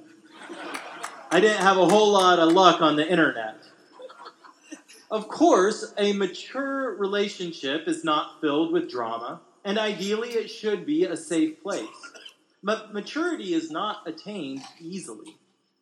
I 1.32 1.40
didn't 1.40 1.60
have 1.60 1.78
a 1.78 1.86
whole 1.86 2.12
lot 2.12 2.38
of 2.38 2.52
luck 2.52 2.80
on 2.82 2.94
the 2.94 3.10
internet. 3.10 3.64
Of 5.10 5.26
course, 5.26 5.92
a 5.98 6.12
mature 6.12 6.94
relationship 6.94 7.88
is 7.88 8.04
not 8.04 8.40
filled 8.40 8.72
with 8.72 8.88
drama, 8.88 9.40
and 9.64 9.79
ideally 9.79 10.31
it 10.31 10.48
should 10.48 10.85
be 10.87 11.05
a 11.05 11.16
safe 11.16 11.62
place. 11.62 11.87
But 12.62 12.92
maturity 12.92 13.55
is 13.55 13.70
not 13.70 14.07
attained 14.07 14.62
easily. 14.81 15.37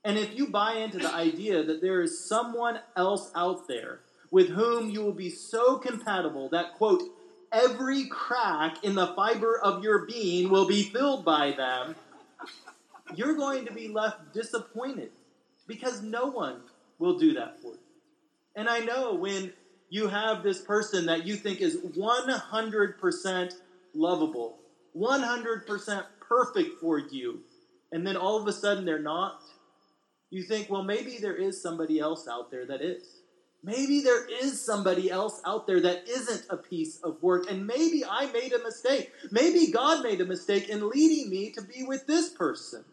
And 0.05 0.19
if 0.19 0.35
you 0.35 0.49
buy 0.49 0.75
into 0.75 0.99
the 0.99 1.15
idea 1.15 1.63
that 1.63 1.83
there 1.83 2.01
is 2.01 2.27
someone 2.27 2.81
else 2.97 3.31
out 3.35 3.69
there 3.69 4.01
with 4.31 4.49
whom 4.49 4.89
you 4.89 5.03
will 5.03 5.13
be 5.13 5.29
so 5.29 5.77
compatible 5.77 6.49
that, 6.51 6.75
quote, 6.75 7.03
every 7.53 8.07
crack 8.07 8.83
in 8.83 8.95
the 8.95 9.09
fiber 9.09 9.59
of 9.59 9.83
your 9.83 10.07
being 10.07 10.49
will 10.49 10.67
be 10.67 10.85
filled 10.85 11.25
by 11.25 11.53
them, 11.53 11.97
you're 13.15 13.35
going 13.35 13.67
to 13.67 13.73
be 13.73 13.89
left 13.89 14.33
disappointed 14.33 15.11
because 15.67 16.01
no 16.01 16.27
one 16.27 16.61
will 16.99 17.19
do 17.19 17.35
that 17.35 17.61
for 17.61 17.73
you. 17.73 17.79
And 18.57 18.69
I 18.69 18.81
know 18.81 19.15
when 19.15 19.53
you 19.91 20.07
have 20.07 20.43
this 20.43 20.61
person 20.61 21.07
that 21.07 21.27
you 21.27 21.37
think 21.37 21.61
is 21.61 21.77
100% 21.77 23.55
lovable, 23.95 24.59
100% 24.97 26.05
perfect 26.21 26.81
for 26.81 26.99
you, 26.99 27.41
and 27.93 28.07
then 28.07 28.17
all 28.17 28.41
of 28.41 28.47
a 28.47 28.53
sudden 28.53 28.85
they're 28.85 28.99
not, 28.99 29.43
you 30.31 30.43
think, 30.43 30.71
well, 30.71 30.85
maybe 30.85 31.19
there 31.19 31.35
is 31.35 31.61
somebody 31.61 31.99
else 31.99 32.29
out 32.29 32.51
there 32.51 32.67
that 32.67 32.83
is. 32.83 33.03
Maybe 33.63 34.01
there 34.01 34.27
is 34.43 34.59
somebody 34.65 35.11
else 35.11 35.43
out 35.45 35.67
there 35.67 35.81
that 35.81 36.09
isn't 36.09 36.47
a 36.49 36.57
piece 36.57 36.99
of 37.03 37.23
work, 37.23 37.51
and 37.51 37.67
maybe 37.67 38.05
I 38.09 38.31
made 38.33 38.53
a 38.53 38.63
mistake. 38.63 39.13
Maybe 39.31 39.71
God 39.71 40.03
made 40.03 40.21
a 40.21 40.25
mistake 40.25 40.69
in 40.71 40.89
leading 40.89 41.29
me 41.29 41.51
to 41.53 41.63
be 41.63 41.83
with 41.83 42.07
this 42.07 42.31
person. 42.31 42.85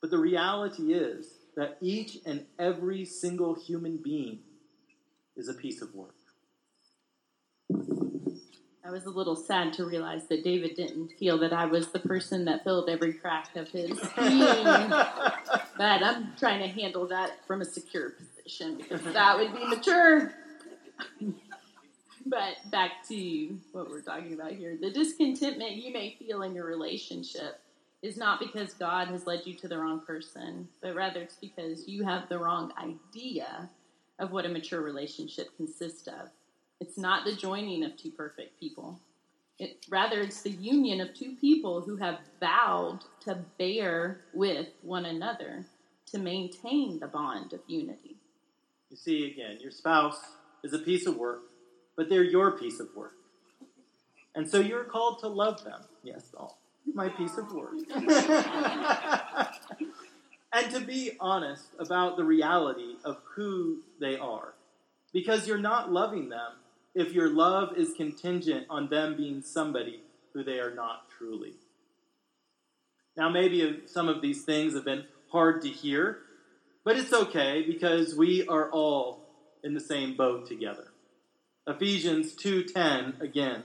But 0.00 0.10
the 0.10 0.18
reality 0.18 0.92
is 0.92 1.26
that 1.56 1.78
each 1.80 2.18
and 2.26 2.44
every 2.58 3.04
single 3.04 3.54
human 3.54 3.96
being 3.96 4.40
is 5.36 5.48
a 5.48 5.54
piece 5.54 5.80
of 5.80 5.94
work. 5.94 6.14
I 8.88 8.90
was 8.90 9.04
a 9.04 9.10
little 9.10 9.36
sad 9.36 9.74
to 9.74 9.84
realize 9.84 10.28
that 10.28 10.42
David 10.42 10.74
didn't 10.74 11.12
feel 11.18 11.36
that 11.40 11.52
I 11.52 11.66
was 11.66 11.88
the 11.88 11.98
person 11.98 12.46
that 12.46 12.64
filled 12.64 12.88
every 12.88 13.12
crack 13.12 13.54
of 13.54 13.68
his 13.68 13.90
being. 14.16 14.64
but 14.64 16.02
I'm 16.02 16.32
trying 16.38 16.60
to 16.62 16.68
handle 16.68 17.06
that 17.08 17.46
from 17.46 17.60
a 17.60 17.66
secure 17.66 18.12
position 18.12 18.78
because 18.78 19.02
that 19.12 19.36
would 19.36 19.54
be 19.54 19.66
mature. 19.66 20.32
but 22.26 22.54
back 22.70 23.06
to 23.08 23.58
what 23.72 23.90
we're 23.90 24.00
talking 24.00 24.32
about 24.32 24.52
here 24.52 24.76
the 24.80 24.90
discontentment 24.90 25.72
you 25.72 25.92
may 25.92 26.16
feel 26.18 26.42
in 26.42 26.54
your 26.54 26.66
relationship 26.66 27.60
is 28.00 28.16
not 28.16 28.40
because 28.40 28.72
God 28.72 29.08
has 29.08 29.26
led 29.26 29.42
you 29.44 29.52
to 29.54 29.68
the 29.68 29.76
wrong 29.76 30.00
person, 30.00 30.66
but 30.80 30.94
rather 30.94 31.20
it's 31.20 31.36
because 31.36 31.86
you 31.86 32.04
have 32.04 32.26
the 32.30 32.38
wrong 32.38 32.72
idea 32.78 33.68
of 34.18 34.32
what 34.32 34.46
a 34.46 34.48
mature 34.48 34.80
relationship 34.80 35.54
consists 35.58 36.06
of. 36.06 36.30
It's 36.80 36.96
not 36.96 37.24
the 37.24 37.34
joining 37.34 37.84
of 37.84 37.96
two 37.96 38.10
perfect 38.10 38.58
people. 38.60 39.00
It, 39.58 39.84
rather, 39.88 40.20
it's 40.20 40.42
the 40.42 40.50
union 40.50 41.00
of 41.00 41.14
two 41.14 41.34
people 41.40 41.80
who 41.80 41.96
have 41.96 42.18
vowed 42.38 43.00
to 43.20 43.38
bear 43.58 44.20
with 44.32 44.68
one 44.82 45.04
another 45.04 45.66
to 46.12 46.18
maintain 46.18 47.00
the 47.00 47.08
bond 47.08 47.52
of 47.52 47.60
unity. 47.66 48.16
You 48.90 48.96
see, 48.96 49.26
again, 49.26 49.58
your 49.60 49.72
spouse 49.72 50.20
is 50.62 50.72
a 50.72 50.78
piece 50.78 51.06
of 51.06 51.16
work, 51.16 51.42
but 51.96 52.08
they're 52.08 52.22
your 52.22 52.52
piece 52.52 52.78
of 52.78 52.88
work. 52.94 53.14
And 54.34 54.48
so 54.48 54.60
you're 54.60 54.84
called 54.84 55.18
to 55.20 55.28
love 55.28 55.64
them. 55.64 55.80
Yes, 56.04 56.32
all 56.36 56.58
my 56.94 57.08
piece 57.08 57.36
of 57.36 57.52
work. 57.52 57.74
and 60.52 60.70
to 60.72 60.80
be 60.80 61.12
honest 61.20 61.66
about 61.78 62.16
the 62.16 62.24
reality 62.24 62.94
of 63.04 63.18
who 63.34 63.78
they 64.00 64.16
are. 64.16 64.54
Because 65.12 65.48
you're 65.48 65.58
not 65.58 65.90
loving 65.90 66.28
them 66.28 66.52
if 66.98 67.12
your 67.12 67.28
love 67.28 67.76
is 67.76 67.92
contingent 67.92 68.66
on 68.68 68.88
them 68.88 69.16
being 69.16 69.40
somebody 69.40 70.02
who 70.34 70.42
they 70.42 70.58
are 70.58 70.74
not 70.74 71.08
truly. 71.16 71.54
Now, 73.16 73.28
maybe 73.28 73.82
some 73.86 74.08
of 74.08 74.20
these 74.20 74.44
things 74.44 74.74
have 74.74 74.84
been 74.84 75.04
hard 75.30 75.62
to 75.62 75.68
hear, 75.68 76.18
but 76.84 76.96
it's 76.96 77.12
okay 77.12 77.62
because 77.66 78.16
we 78.16 78.46
are 78.48 78.68
all 78.70 79.28
in 79.62 79.74
the 79.74 79.80
same 79.80 80.16
boat 80.16 80.46
together. 80.46 80.88
Ephesians 81.66 82.34
2:10 82.34 83.20
again. 83.20 83.62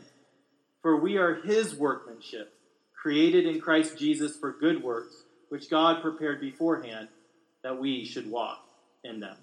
For 0.81 0.97
we 0.97 1.17
are 1.17 1.35
his 1.35 1.73
workmanship 1.73 2.53
created 2.93 3.45
in 3.45 3.61
Christ 3.61 3.97
Jesus 3.97 4.37
for 4.37 4.51
good 4.51 4.83
works, 4.83 5.23
which 5.49 5.69
God 5.69 6.01
prepared 6.01 6.39
beforehand 6.39 7.07
that 7.63 7.79
we 7.79 8.05
should 8.05 8.29
walk 8.29 8.67
in 9.03 9.19
them. 9.19 9.37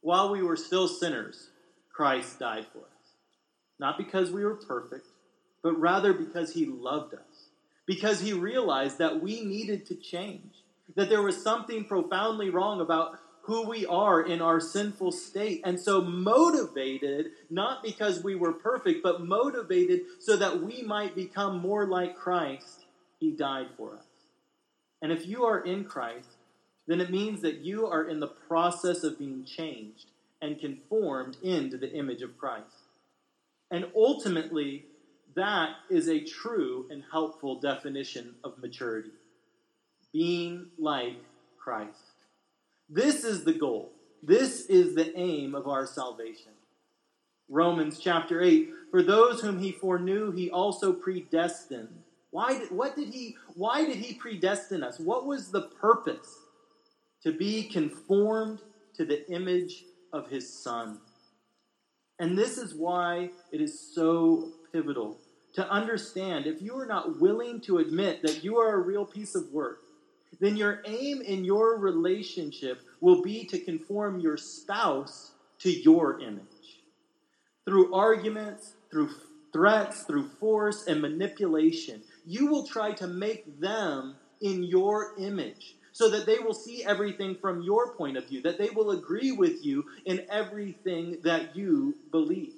While 0.00 0.30
we 0.30 0.42
were 0.42 0.56
still 0.56 0.88
sinners, 0.88 1.49
Christ 2.00 2.38
died 2.38 2.64
for 2.72 2.78
us. 2.78 3.12
Not 3.78 3.98
because 3.98 4.30
we 4.30 4.42
were 4.42 4.54
perfect, 4.54 5.04
but 5.62 5.78
rather 5.78 6.14
because 6.14 6.54
he 6.54 6.64
loved 6.64 7.12
us. 7.12 7.50
Because 7.84 8.22
he 8.22 8.32
realized 8.32 8.96
that 8.96 9.22
we 9.22 9.44
needed 9.44 9.84
to 9.84 9.94
change, 9.96 10.64
that 10.96 11.10
there 11.10 11.20
was 11.20 11.42
something 11.42 11.84
profoundly 11.84 12.48
wrong 12.48 12.80
about 12.80 13.18
who 13.42 13.68
we 13.68 13.84
are 13.84 14.22
in 14.22 14.40
our 14.40 14.60
sinful 14.60 15.12
state. 15.12 15.60
And 15.62 15.78
so, 15.78 16.00
motivated, 16.00 17.32
not 17.50 17.82
because 17.82 18.24
we 18.24 18.34
were 18.34 18.54
perfect, 18.54 19.02
but 19.02 19.20
motivated 19.20 20.00
so 20.20 20.38
that 20.38 20.62
we 20.62 20.80
might 20.80 21.14
become 21.14 21.58
more 21.58 21.84
like 21.84 22.16
Christ, 22.16 22.86
He 23.18 23.30
died 23.30 23.66
for 23.76 23.98
us. 23.98 24.06
And 25.02 25.12
if 25.12 25.26
you 25.26 25.44
are 25.44 25.60
in 25.60 25.84
Christ, 25.84 26.38
then 26.86 27.02
it 27.02 27.10
means 27.10 27.42
that 27.42 27.56
you 27.56 27.86
are 27.86 28.08
in 28.08 28.20
the 28.20 28.26
process 28.26 29.04
of 29.04 29.18
being 29.18 29.44
changed 29.44 30.06
and 30.42 30.58
conformed 30.58 31.36
into 31.42 31.76
the 31.76 31.92
image 31.92 32.22
of 32.22 32.38
Christ. 32.38 32.88
And 33.70 33.86
ultimately, 33.94 34.86
that 35.36 35.70
is 35.90 36.08
a 36.08 36.24
true 36.24 36.86
and 36.90 37.04
helpful 37.10 37.60
definition 37.60 38.34
of 38.42 38.58
maturity 38.58 39.10
being 40.12 40.66
like 40.78 41.16
Christ. 41.58 42.26
This 42.88 43.24
is 43.24 43.44
the 43.44 43.52
goal. 43.52 43.92
This 44.22 44.66
is 44.66 44.94
the 44.94 45.16
aim 45.16 45.54
of 45.54 45.68
our 45.68 45.86
salvation. 45.86 46.52
Romans 47.48 47.98
chapter 47.98 48.42
8 48.42 48.70
For 48.90 49.02
those 49.02 49.40
whom 49.40 49.60
he 49.60 49.72
foreknew, 49.72 50.32
he 50.32 50.50
also 50.50 50.92
predestined. 50.92 52.02
Why 52.30 52.58
did, 52.58 52.70
what 52.70 52.96
did 52.96 53.12
he, 53.12 53.36
why 53.54 53.84
did 53.84 53.96
he 53.96 54.14
predestine 54.14 54.82
us? 54.82 54.98
What 54.98 55.26
was 55.26 55.50
the 55.50 55.62
purpose? 55.62 56.36
To 57.22 57.32
be 57.32 57.64
conformed 57.64 58.60
to 58.94 59.04
the 59.04 59.28
image 59.30 59.84
of 60.12 60.28
his 60.28 60.52
Son. 60.52 60.98
And 62.18 62.36
this 62.36 62.58
is 62.58 62.74
why 62.74 63.30
it 63.50 63.60
is 63.60 63.78
so 63.94 64.52
pivotal 64.72 65.18
to 65.54 65.68
understand 65.68 66.46
if 66.46 66.62
you 66.62 66.78
are 66.78 66.86
not 66.86 67.20
willing 67.20 67.60
to 67.62 67.78
admit 67.78 68.22
that 68.22 68.44
you 68.44 68.58
are 68.58 68.74
a 68.74 68.78
real 68.78 69.04
piece 69.04 69.34
of 69.34 69.50
work, 69.50 69.80
then 70.38 70.56
your 70.56 70.82
aim 70.86 71.22
in 71.22 71.44
your 71.44 71.78
relationship 71.78 72.80
will 73.00 73.22
be 73.22 73.44
to 73.46 73.58
conform 73.58 74.20
your 74.20 74.36
spouse 74.36 75.32
to 75.58 75.70
your 75.70 76.20
image. 76.20 76.44
Through 77.64 77.94
arguments, 77.94 78.74
through 78.90 79.10
threats, 79.52 80.04
through 80.04 80.28
force 80.38 80.86
and 80.86 81.00
manipulation, 81.00 82.02
you 82.24 82.46
will 82.46 82.66
try 82.66 82.92
to 82.92 83.06
make 83.06 83.60
them 83.60 84.16
in 84.40 84.62
your 84.62 85.14
image 85.18 85.74
so 86.00 86.08
that 86.08 86.24
they 86.24 86.38
will 86.38 86.54
see 86.54 86.82
everything 86.82 87.34
from 87.34 87.60
your 87.60 87.92
point 87.92 88.16
of 88.16 88.26
view, 88.26 88.40
that 88.40 88.56
they 88.56 88.70
will 88.70 88.92
agree 88.92 89.32
with 89.32 89.62
you 89.62 89.84
in 90.06 90.24
everything 90.30 91.18
that 91.22 91.54
you 91.54 91.94
believe. 92.10 92.54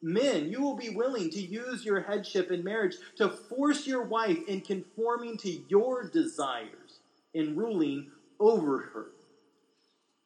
Men, 0.00 0.48
you 0.48 0.62
will 0.62 0.74
be 0.74 0.88
willing 0.88 1.28
to 1.32 1.38
use 1.38 1.84
your 1.84 2.00
headship 2.00 2.50
in 2.50 2.64
marriage 2.64 2.96
to 3.16 3.28
force 3.28 3.86
your 3.86 4.04
wife 4.04 4.38
in 4.48 4.62
conforming 4.62 5.36
to 5.36 5.50
your 5.68 6.08
desires 6.08 7.00
in 7.34 7.56
ruling 7.56 8.10
over 8.40 8.78
her. 8.78 9.08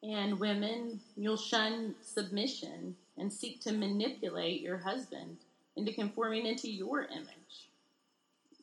And 0.04 0.38
women, 0.38 1.00
you'll 1.16 1.36
shun 1.36 1.96
submission 2.00 2.94
and 3.18 3.32
seek 3.32 3.60
to 3.62 3.72
manipulate 3.72 4.60
your 4.60 4.78
husband 4.78 5.38
into 5.74 5.92
conforming 5.92 6.46
into 6.46 6.70
your 6.70 7.06
image. 7.06 7.66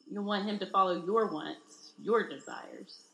You'll 0.10 0.24
want 0.24 0.46
him 0.46 0.58
to 0.60 0.68
follow 0.68 1.04
your 1.06 1.34
wants, 1.34 1.92
your 2.02 2.30
desires. 2.30 3.09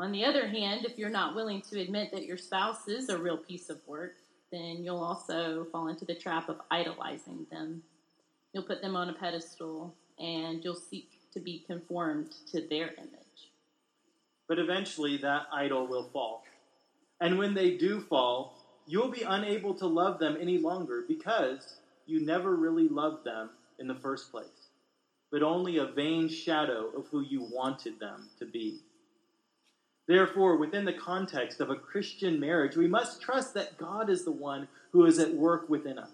On 0.00 0.12
the 0.12 0.24
other 0.24 0.46
hand, 0.46 0.84
if 0.84 0.96
you're 0.96 1.10
not 1.10 1.34
willing 1.34 1.60
to 1.62 1.80
admit 1.80 2.12
that 2.12 2.24
your 2.24 2.36
spouse 2.36 2.86
is 2.86 3.08
a 3.08 3.18
real 3.18 3.36
piece 3.36 3.68
of 3.68 3.80
work, 3.84 4.14
then 4.52 4.84
you'll 4.84 5.02
also 5.02 5.66
fall 5.72 5.88
into 5.88 6.04
the 6.04 6.14
trap 6.14 6.48
of 6.48 6.60
idolizing 6.70 7.46
them. 7.50 7.82
You'll 8.52 8.62
put 8.62 8.80
them 8.80 8.94
on 8.94 9.10
a 9.10 9.12
pedestal 9.12 9.92
and 10.18 10.62
you'll 10.62 10.76
seek 10.76 11.10
to 11.32 11.40
be 11.40 11.64
conformed 11.66 12.32
to 12.52 12.60
their 12.60 12.92
image. 12.96 13.50
But 14.46 14.60
eventually 14.60 15.16
that 15.18 15.46
idol 15.52 15.88
will 15.88 16.08
fall. 16.12 16.44
And 17.20 17.36
when 17.36 17.54
they 17.54 17.76
do 17.76 18.00
fall, 18.00 18.54
you'll 18.86 19.10
be 19.10 19.22
unable 19.22 19.74
to 19.74 19.86
love 19.86 20.20
them 20.20 20.38
any 20.40 20.58
longer 20.58 21.04
because 21.08 21.74
you 22.06 22.24
never 22.24 22.54
really 22.54 22.88
loved 22.88 23.24
them 23.24 23.50
in 23.80 23.88
the 23.88 23.96
first 23.96 24.30
place, 24.30 24.68
but 25.32 25.42
only 25.42 25.78
a 25.78 25.86
vain 25.86 26.28
shadow 26.28 26.88
of 26.96 27.08
who 27.08 27.20
you 27.20 27.46
wanted 27.50 27.98
them 27.98 28.28
to 28.38 28.46
be. 28.46 28.80
Therefore, 30.08 30.56
within 30.56 30.86
the 30.86 30.92
context 30.94 31.60
of 31.60 31.68
a 31.68 31.76
Christian 31.76 32.40
marriage, 32.40 32.76
we 32.76 32.88
must 32.88 33.20
trust 33.20 33.52
that 33.54 33.76
God 33.76 34.08
is 34.08 34.24
the 34.24 34.32
one 34.32 34.66
who 34.90 35.04
is 35.04 35.18
at 35.18 35.34
work 35.34 35.68
within 35.68 35.98
us. 35.98 36.10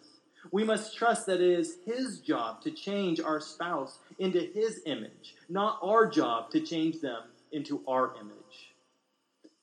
We 0.50 0.64
must 0.64 0.96
trust 0.96 1.26
that 1.26 1.40
it 1.40 1.58
is 1.58 1.78
His 1.86 2.18
job 2.18 2.60
to 2.62 2.72
change 2.72 3.20
our 3.20 3.40
spouse 3.40 4.00
into 4.18 4.40
His 4.40 4.82
image, 4.84 5.36
not 5.48 5.78
our 5.80 6.06
job 6.06 6.50
to 6.50 6.60
change 6.60 7.00
them 7.00 7.22
into 7.52 7.82
our 7.86 8.14
image. 8.20 8.74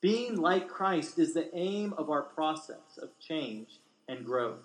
Being 0.00 0.36
like 0.36 0.66
Christ 0.66 1.18
is 1.18 1.34
the 1.34 1.54
aim 1.54 1.92
of 1.98 2.08
our 2.08 2.22
process 2.22 2.98
of 3.00 3.10
change 3.20 3.80
and 4.08 4.24
growth. 4.24 4.64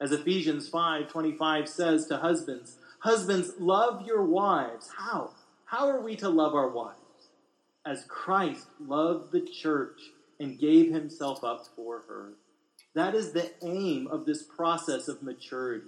As 0.00 0.10
Ephesians 0.10 0.70
5:25 0.70 1.68
says 1.68 2.06
to 2.06 2.16
husbands, 2.16 2.78
husbands 3.00 3.52
love 3.60 4.06
your 4.06 4.24
wives. 4.24 4.88
How? 4.96 5.32
How 5.66 5.86
are 5.86 6.00
we 6.00 6.16
to 6.16 6.30
love 6.30 6.54
our 6.54 6.68
wives? 6.68 7.03
As 7.86 8.04
Christ 8.08 8.66
loved 8.80 9.32
the 9.32 9.40
church 9.40 10.00
and 10.40 10.58
gave 10.58 10.92
himself 10.92 11.44
up 11.44 11.66
for 11.76 12.02
her. 12.08 12.32
That 12.94 13.14
is 13.14 13.32
the 13.32 13.50
aim 13.62 14.06
of 14.08 14.24
this 14.24 14.42
process 14.42 15.08
of 15.08 15.22
maturity. 15.22 15.86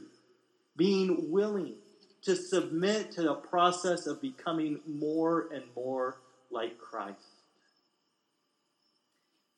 Being 0.76 1.30
willing 1.30 1.74
to 2.22 2.34
submit 2.34 3.12
to 3.12 3.22
the 3.22 3.34
process 3.34 4.06
of 4.06 4.20
becoming 4.20 4.80
more 4.86 5.48
and 5.54 5.62
more 5.74 6.18
like 6.50 6.78
Christ. 6.78 7.20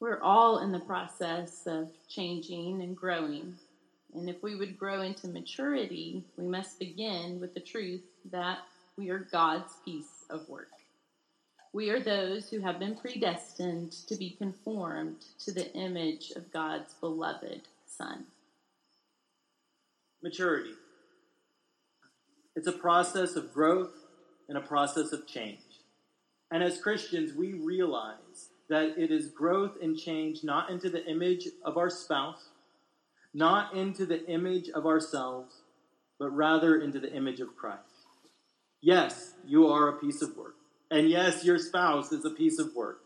We're 0.00 0.20
all 0.20 0.58
in 0.58 0.70
the 0.70 0.78
process 0.78 1.62
of 1.66 1.88
changing 2.08 2.82
and 2.82 2.96
growing. 2.96 3.56
And 4.14 4.28
if 4.28 4.42
we 4.42 4.54
would 4.54 4.78
grow 4.78 5.02
into 5.02 5.28
maturity, 5.28 6.24
we 6.36 6.46
must 6.46 6.78
begin 6.78 7.40
with 7.40 7.54
the 7.54 7.60
truth 7.60 8.02
that 8.30 8.58
we 8.96 9.10
are 9.10 9.26
God's 9.32 9.72
piece 9.84 10.24
of 10.30 10.48
work. 10.48 10.68
We 11.72 11.90
are 11.90 12.00
those 12.00 12.48
who 12.48 12.60
have 12.60 12.78
been 12.78 12.96
predestined 12.96 13.92
to 14.08 14.16
be 14.16 14.30
conformed 14.30 15.24
to 15.44 15.52
the 15.52 15.70
image 15.74 16.32
of 16.34 16.50
God's 16.50 16.94
beloved 16.94 17.62
Son. 17.86 18.24
Maturity. 20.22 20.72
It's 22.56 22.66
a 22.66 22.72
process 22.72 23.36
of 23.36 23.52
growth 23.52 23.92
and 24.48 24.56
a 24.56 24.62
process 24.62 25.12
of 25.12 25.26
change. 25.26 25.60
And 26.50 26.62
as 26.62 26.80
Christians, 26.80 27.34
we 27.34 27.52
realize 27.52 28.48
that 28.70 28.98
it 28.98 29.10
is 29.10 29.28
growth 29.28 29.76
and 29.82 29.96
change 29.96 30.42
not 30.42 30.70
into 30.70 30.88
the 30.88 31.06
image 31.06 31.48
of 31.64 31.76
our 31.76 31.90
spouse, 31.90 32.48
not 33.34 33.74
into 33.74 34.06
the 34.06 34.26
image 34.26 34.70
of 34.70 34.86
ourselves, 34.86 35.54
but 36.18 36.34
rather 36.34 36.80
into 36.80 36.98
the 36.98 37.12
image 37.12 37.40
of 37.40 37.54
Christ. 37.56 37.82
Yes, 38.80 39.34
you 39.46 39.68
are 39.68 39.88
a 39.88 39.98
piece 39.98 40.22
of 40.22 40.36
work. 40.36 40.57
And 40.90 41.10
yes, 41.10 41.44
your 41.44 41.58
spouse 41.58 42.12
is 42.12 42.24
a 42.24 42.30
piece 42.30 42.58
of 42.58 42.74
work, 42.74 43.00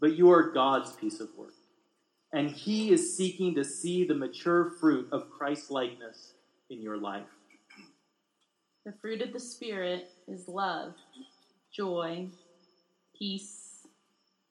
but 0.00 0.16
you 0.16 0.30
are 0.30 0.50
God's 0.50 0.92
piece 0.92 1.20
of 1.20 1.28
work. 1.36 1.54
And 2.32 2.50
He 2.50 2.92
is 2.92 3.16
seeking 3.16 3.54
to 3.54 3.64
see 3.64 4.04
the 4.04 4.14
mature 4.14 4.72
fruit 4.80 5.08
of 5.12 5.30
Christ 5.30 5.70
likeness 5.70 6.34
in 6.68 6.82
your 6.82 6.96
life. 6.96 7.26
The 8.84 8.92
fruit 8.92 9.22
of 9.22 9.32
the 9.32 9.40
Spirit 9.40 10.10
is 10.26 10.48
love, 10.48 10.94
joy, 11.72 12.28
peace, 13.16 13.86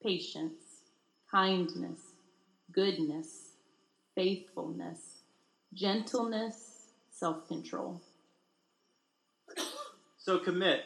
patience, 0.02 0.62
kindness, 1.30 2.00
goodness, 2.72 3.50
faithfulness, 4.14 5.22
gentleness, 5.74 6.86
self 7.10 7.46
control. 7.48 8.00
So 10.16 10.38
commit 10.38 10.84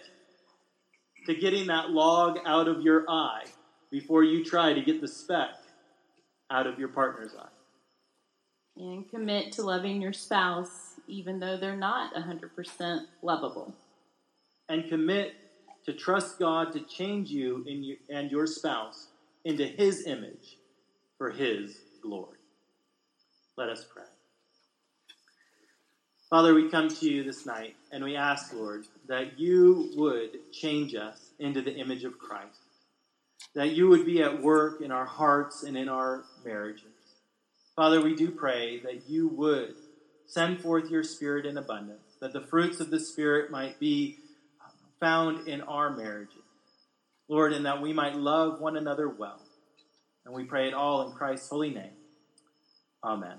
to 1.27 1.35
getting 1.35 1.67
that 1.69 1.91
log 1.91 2.39
out 2.47 2.69
of 2.69 2.83
your 2.83 3.09
eye 3.09 3.45
before 3.91 4.25
you 4.25 4.45
try 4.45 4.73
to 4.73 4.83
get 4.83 5.01
the 5.01 5.09
speck 5.09 5.51
out 6.51 6.67
of 6.67 6.79
your 6.79 6.89
partner's 6.89 7.35
eye. 7.39 7.49
And 8.77 9.09
commit 9.09 9.53
to 9.53 9.63
loving 9.63 10.03
your 10.03 10.13
spouse 10.13 10.95
even 11.07 11.39
though 11.39 11.57
they're 11.57 11.77
not 11.77 12.15
100% 12.15 13.01
lovable. 13.23 13.75
And 14.69 14.89
commit 14.89 15.35
to 15.85 15.93
trust 15.93 16.39
God 16.39 16.73
to 16.73 16.81
change 16.81 17.31
you 17.31 17.65
your, 17.67 17.97
and 18.09 18.31
your 18.31 18.47
spouse 18.47 19.09
into 19.45 19.65
His 19.65 20.07
image 20.07 20.59
for 21.19 21.31
His 21.31 21.77
glory. 22.03 22.39
Let 23.57 23.69
us 23.69 23.87
pray. 23.93 24.05
Father, 26.35 26.53
we 26.53 26.69
come 26.69 26.89
to 26.89 27.09
you 27.09 27.23
this 27.23 27.47
night 27.47 27.77
and 27.93 28.03
we 28.03 28.17
ask, 28.17 28.53
Lord, 28.53 28.87
that 29.07 29.39
you 29.39 29.93
would 29.95 30.51
change 30.51 30.93
us 30.97 31.31
into 31.39 31.63
the 31.63 31.73
image 31.73 32.03
of 32.03 32.19
Christ, 32.19 32.59
that 33.55 33.71
you 33.71 33.87
would 33.87 34.05
be 34.05 34.21
at 34.21 34.43
work 34.43 34.81
in 34.81 34.91
our 34.91 35.05
hearts 35.05 35.63
and 35.63 35.77
in 35.77 35.89
our 35.89 36.25
marriages. 36.45 36.91
Father, 37.77 38.03
we 38.03 38.17
do 38.17 38.33
pray 38.33 38.81
that 38.81 39.09
you 39.09 39.29
would 39.29 39.77
send 40.27 40.61
forth 40.61 40.91
your 40.91 41.05
Spirit 41.05 41.47
in 41.47 41.57
abundance, 41.57 42.17
that 42.21 42.33
the 42.33 42.41
fruits 42.41 42.81
of 42.81 42.91
the 42.91 42.99
Spirit 42.99 43.53
might 43.53 43.79
be 43.79 44.19
found 44.99 45.47
in 45.47 45.61
our 45.61 45.97
marriages. 45.97 46.43
Lord, 47.29 47.53
and 47.53 47.65
that 47.65 47.81
we 47.81 47.93
might 47.93 48.17
love 48.17 48.61
one 48.61 48.77
another 48.77 49.09
well. 49.09 49.41
And 50.27 50.35
we 50.35 50.43
pray 50.43 50.67
it 50.67 50.75
all 50.75 51.07
in 51.07 51.13
Christ's 51.13 51.49
holy 51.49 51.71
name. 51.71 51.95
Amen. 53.05 53.37